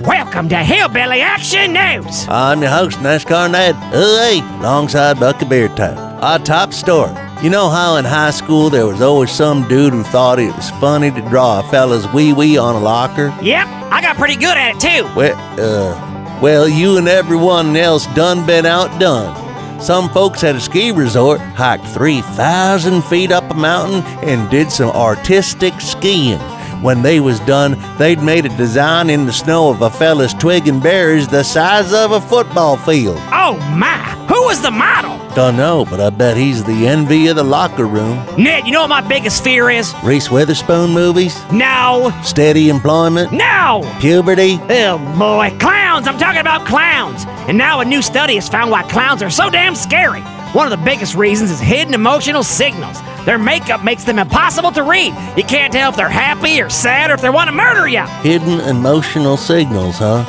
Welcome 0.06 0.48
to 0.50 0.58
Hillbilly 0.58 1.20
Action 1.20 1.72
News. 1.72 2.26
I'm 2.28 2.62
your 2.62 2.70
host, 2.70 2.98
NASCAR 2.98 3.50
Ned. 3.50 3.74
Hey, 3.92 4.40
alongside 4.60 5.18
Bucky 5.18 5.46
Beard 5.46 5.76
Time. 5.76 5.98
Our 6.22 6.38
top 6.38 6.72
story. 6.72 7.23
You 7.44 7.50
know 7.50 7.68
how 7.68 7.96
in 7.96 8.07
high 8.07 8.30
school 8.30 8.70
there 8.70 8.87
was 8.87 9.02
always 9.02 9.30
some 9.30 9.68
dude 9.68 9.92
who 9.92 10.02
thought 10.02 10.38
it 10.38 10.57
was 10.57 10.70
funny 10.80 11.11
to 11.11 11.20
draw 11.28 11.61
a 11.61 11.62
fella's 11.64 12.11
wee 12.11 12.33
wee 12.33 12.57
on 12.57 12.74
a 12.74 12.80
locker? 12.80 13.37
Yep, 13.42 13.66
I 13.68 14.00
got 14.00 14.16
pretty 14.16 14.37
good 14.37 14.57
at 14.57 14.74
it 14.74 14.80
too. 14.80 15.04
Well, 15.14 15.37
uh, 15.61 16.40
well, 16.40 16.66
you 16.66 16.96
and 16.96 17.07
everyone 17.07 17.76
else 17.76 18.07
done 18.14 18.46
been 18.46 18.64
outdone. 18.64 19.78
Some 19.78 20.09
folks 20.09 20.42
at 20.42 20.57
a 20.57 20.61
ski 20.61 20.90
resort 20.90 21.38
hiked 21.38 21.87
3,000 21.88 23.04
feet 23.04 23.30
up 23.30 23.50
a 23.50 23.54
mountain 23.54 24.02
and 24.26 24.50
did 24.50 24.72
some 24.72 24.88
artistic 24.96 25.78
skiing. 25.83 26.40
When 26.80 27.02
they 27.02 27.20
was 27.20 27.40
done, 27.40 27.76
they'd 27.98 28.22
made 28.22 28.46
a 28.46 28.57
design 28.57 29.11
in 29.11 29.26
the 29.26 29.35
snow 29.35 29.68
of 29.68 29.83
a 29.83 29.90
fella's 29.90 30.33
twig 30.33 30.66
and 30.66 30.83
berries 30.83 31.28
the 31.28 31.42
size 31.42 31.92
of 31.92 32.12
a 32.12 32.22
football 32.22 32.78
field. 32.78 33.18
Oh 33.33 33.59
my! 33.76 33.98
Who 34.30 34.46
was 34.46 34.62
the 34.62 34.70
model? 34.70 35.13
Don't 35.35 35.57
know, 35.57 35.85
but 35.90 36.01
I 36.01 36.11
bet 36.11 36.37
he's 36.37 36.62
the 36.62 36.87
envy 36.87 37.27
of 37.27 37.35
the 37.35 37.42
locker 37.42 37.87
room. 37.87 38.25
Ned, 38.38 38.66
you 38.66 38.73
know 38.73 38.83
what 38.83 38.88
my 38.90 39.01
biggest 39.01 39.42
fear 39.42 39.68
is? 39.68 39.92
Reese 40.05 40.31
Witherspoon 40.31 40.90
movies? 40.92 41.37
No, 41.51 42.12
Steady 42.23 42.68
employment? 42.68 43.33
no. 43.33 43.83
Puberty? 43.99 44.59
Oh 44.70 44.99
boy, 45.18 45.57
clowns! 45.59 46.07
I'm 46.07 46.18
talking 46.18 46.40
about 46.40 46.64
clowns. 46.66 47.25
And 47.49 47.59
now 47.59 47.81
a 47.81 47.85
new 47.85 48.01
study 48.01 48.37
has 48.37 48.49
found 48.49 48.70
why 48.70 48.85
clowns 48.85 49.23
are 49.25 49.31
so 49.31 49.51
damn 49.51 49.75
scary. 49.75 50.20
One 50.53 50.70
of 50.73 50.79
the 50.79 50.85
biggest 50.85 51.16
reasons 51.16 51.51
is 51.51 51.59
hidden 51.59 51.94
emotional 51.94 52.44
signals. 52.44 52.97
Their 53.25 53.38
makeup 53.38 53.83
makes 53.83 54.05
them 54.05 54.20
impossible 54.20 54.70
to 54.73 54.85
read. 54.85 55.12
You 55.37 55.42
can't 55.42 55.73
tell 55.73 55.90
if 55.90 55.97
they're 55.97 56.09
happy 56.09 56.61
or 56.61 56.70
sad 56.70 57.11
or 57.11 57.14
if 57.14 57.20
they 57.23 57.31
want 57.31 57.49
to 57.49 57.57
murder 57.57 57.88
you. 57.88 58.03
Hidden 58.23 58.61
emotional 58.61 59.37
signals, 59.37 59.97
huh? 59.99 60.25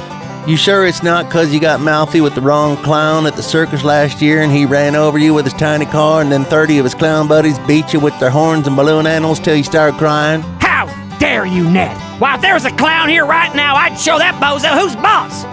You 0.47 0.57
sure 0.57 0.85
it's 0.85 1.01
not 1.01 1.31
'cause 1.31 1.51
you 1.51 1.59
got 1.59 1.79
mouthy 1.79 2.21
with 2.21 2.35
the 2.35 2.41
wrong 2.41 2.77
clown 2.77 3.25
at 3.25 3.35
the 3.35 3.41
circus 3.41 3.83
last 3.83 4.21
year 4.21 4.43
and 4.43 4.51
he 4.51 4.65
ran 4.67 4.95
over 4.95 5.17
you 5.17 5.33
with 5.33 5.43
his 5.45 5.55
tiny 5.55 5.85
car 5.87 6.21
and 6.21 6.31
then 6.31 6.45
30 6.45 6.77
of 6.77 6.83
his 6.83 6.93
clown 6.93 7.27
buddies 7.27 7.57
beat 7.65 7.93
you 7.93 7.99
with 7.99 8.17
their 8.19 8.29
horns 8.29 8.67
and 8.67 8.75
balloon 8.75 9.07
animals 9.07 9.39
till 9.39 9.55
you 9.55 9.63
started 9.63 9.97
crying? 9.97 10.43
How 10.59 10.87
dare 11.17 11.47
you, 11.47 11.63
Ned? 11.63 11.97
Why, 12.19 12.35
if 12.35 12.41
there 12.41 12.53
was 12.53 12.63
a 12.65 12.69
clown 12.71 13.09
here 13.09 13.25
right 13.25 13.55
now, 13.55 13.75
I'd 13.75 13.99
show 13.99 14.19
that 14.19 14.35
bozo 14.39 14.69
who's 14.79 14.95
boss. 14.95 15.45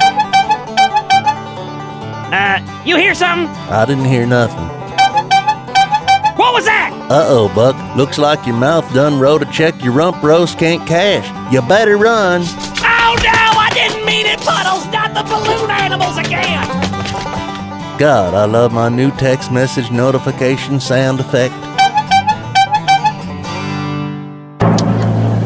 Uh, 2.30 2.60
you 2.84 2.96
hear 2.96 3.14
something? 3.14 3.48
I 3.70 3.86
didn't 3.86 4.04
hear 4.04 4.26
nothing. 4.26 4.68
What 6.36 6.52
was 6.52 6.66
that? 6.66 6.92
Uh 7.10 7.24
oh, 7.28 7.48
Buck. 7.54 7.76
Looks 7.96 8.18
like 8.18 8.46
your 8.46 8.56
mouth 8.56 8.92
done 8.92 9.18
wrote 9.18 9.40
a 9.42 9.46
check 9.46 9.82
your 9.82 9.92
rump 9.94 10.22
roast 10.22 10.58
can't 10.58 10.86
cash. 10.86 11.26
You 11.50 11.62
better 11.62 11.96
run. 11.96 12.42
Puddles, 14.44 14.86
not 14.92 15.14
the 15.14 15.22
balloon 15.22 15.70
animals 15.70 16.18
again. 16.18 16.66
God, 17.98 18.34
I 18.34 18.44
love 18.46 18.72
my 18.72 18.88
new 18.88 19.10
text 19.12 19.52
message 19.52 19.90
notification 19.90 20.80
sound 20.80 21.20
effect. 21.20 21.54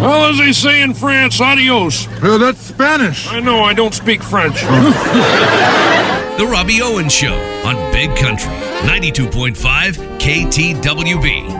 Well, 0.00 0.30
as 0.30 0.38
they 0.38 0.52
say 0.52 0.82
in 0.82 0.94
France, 0.94 1.40
adios. 1.40 2.06
Uh, 2.22 2.38
that's 2.38 2.60
Spanish. 2.60 3.26
I 3.28 3.40
know, 3.40 3.62
I 3.64 3.74
don't 3.74 3.94
speak 3.94 4.22
French. 4.22 4.62
The 6.36 6.46
Robbie 6.46 6.82
Owens 6.82 7.14
Show 7.14 7.32
on 7.64 7.76
Big 7.92 8.14
Country 8.14 8.52
92.5 8.82 9.96
KTWB. 10.18 11.55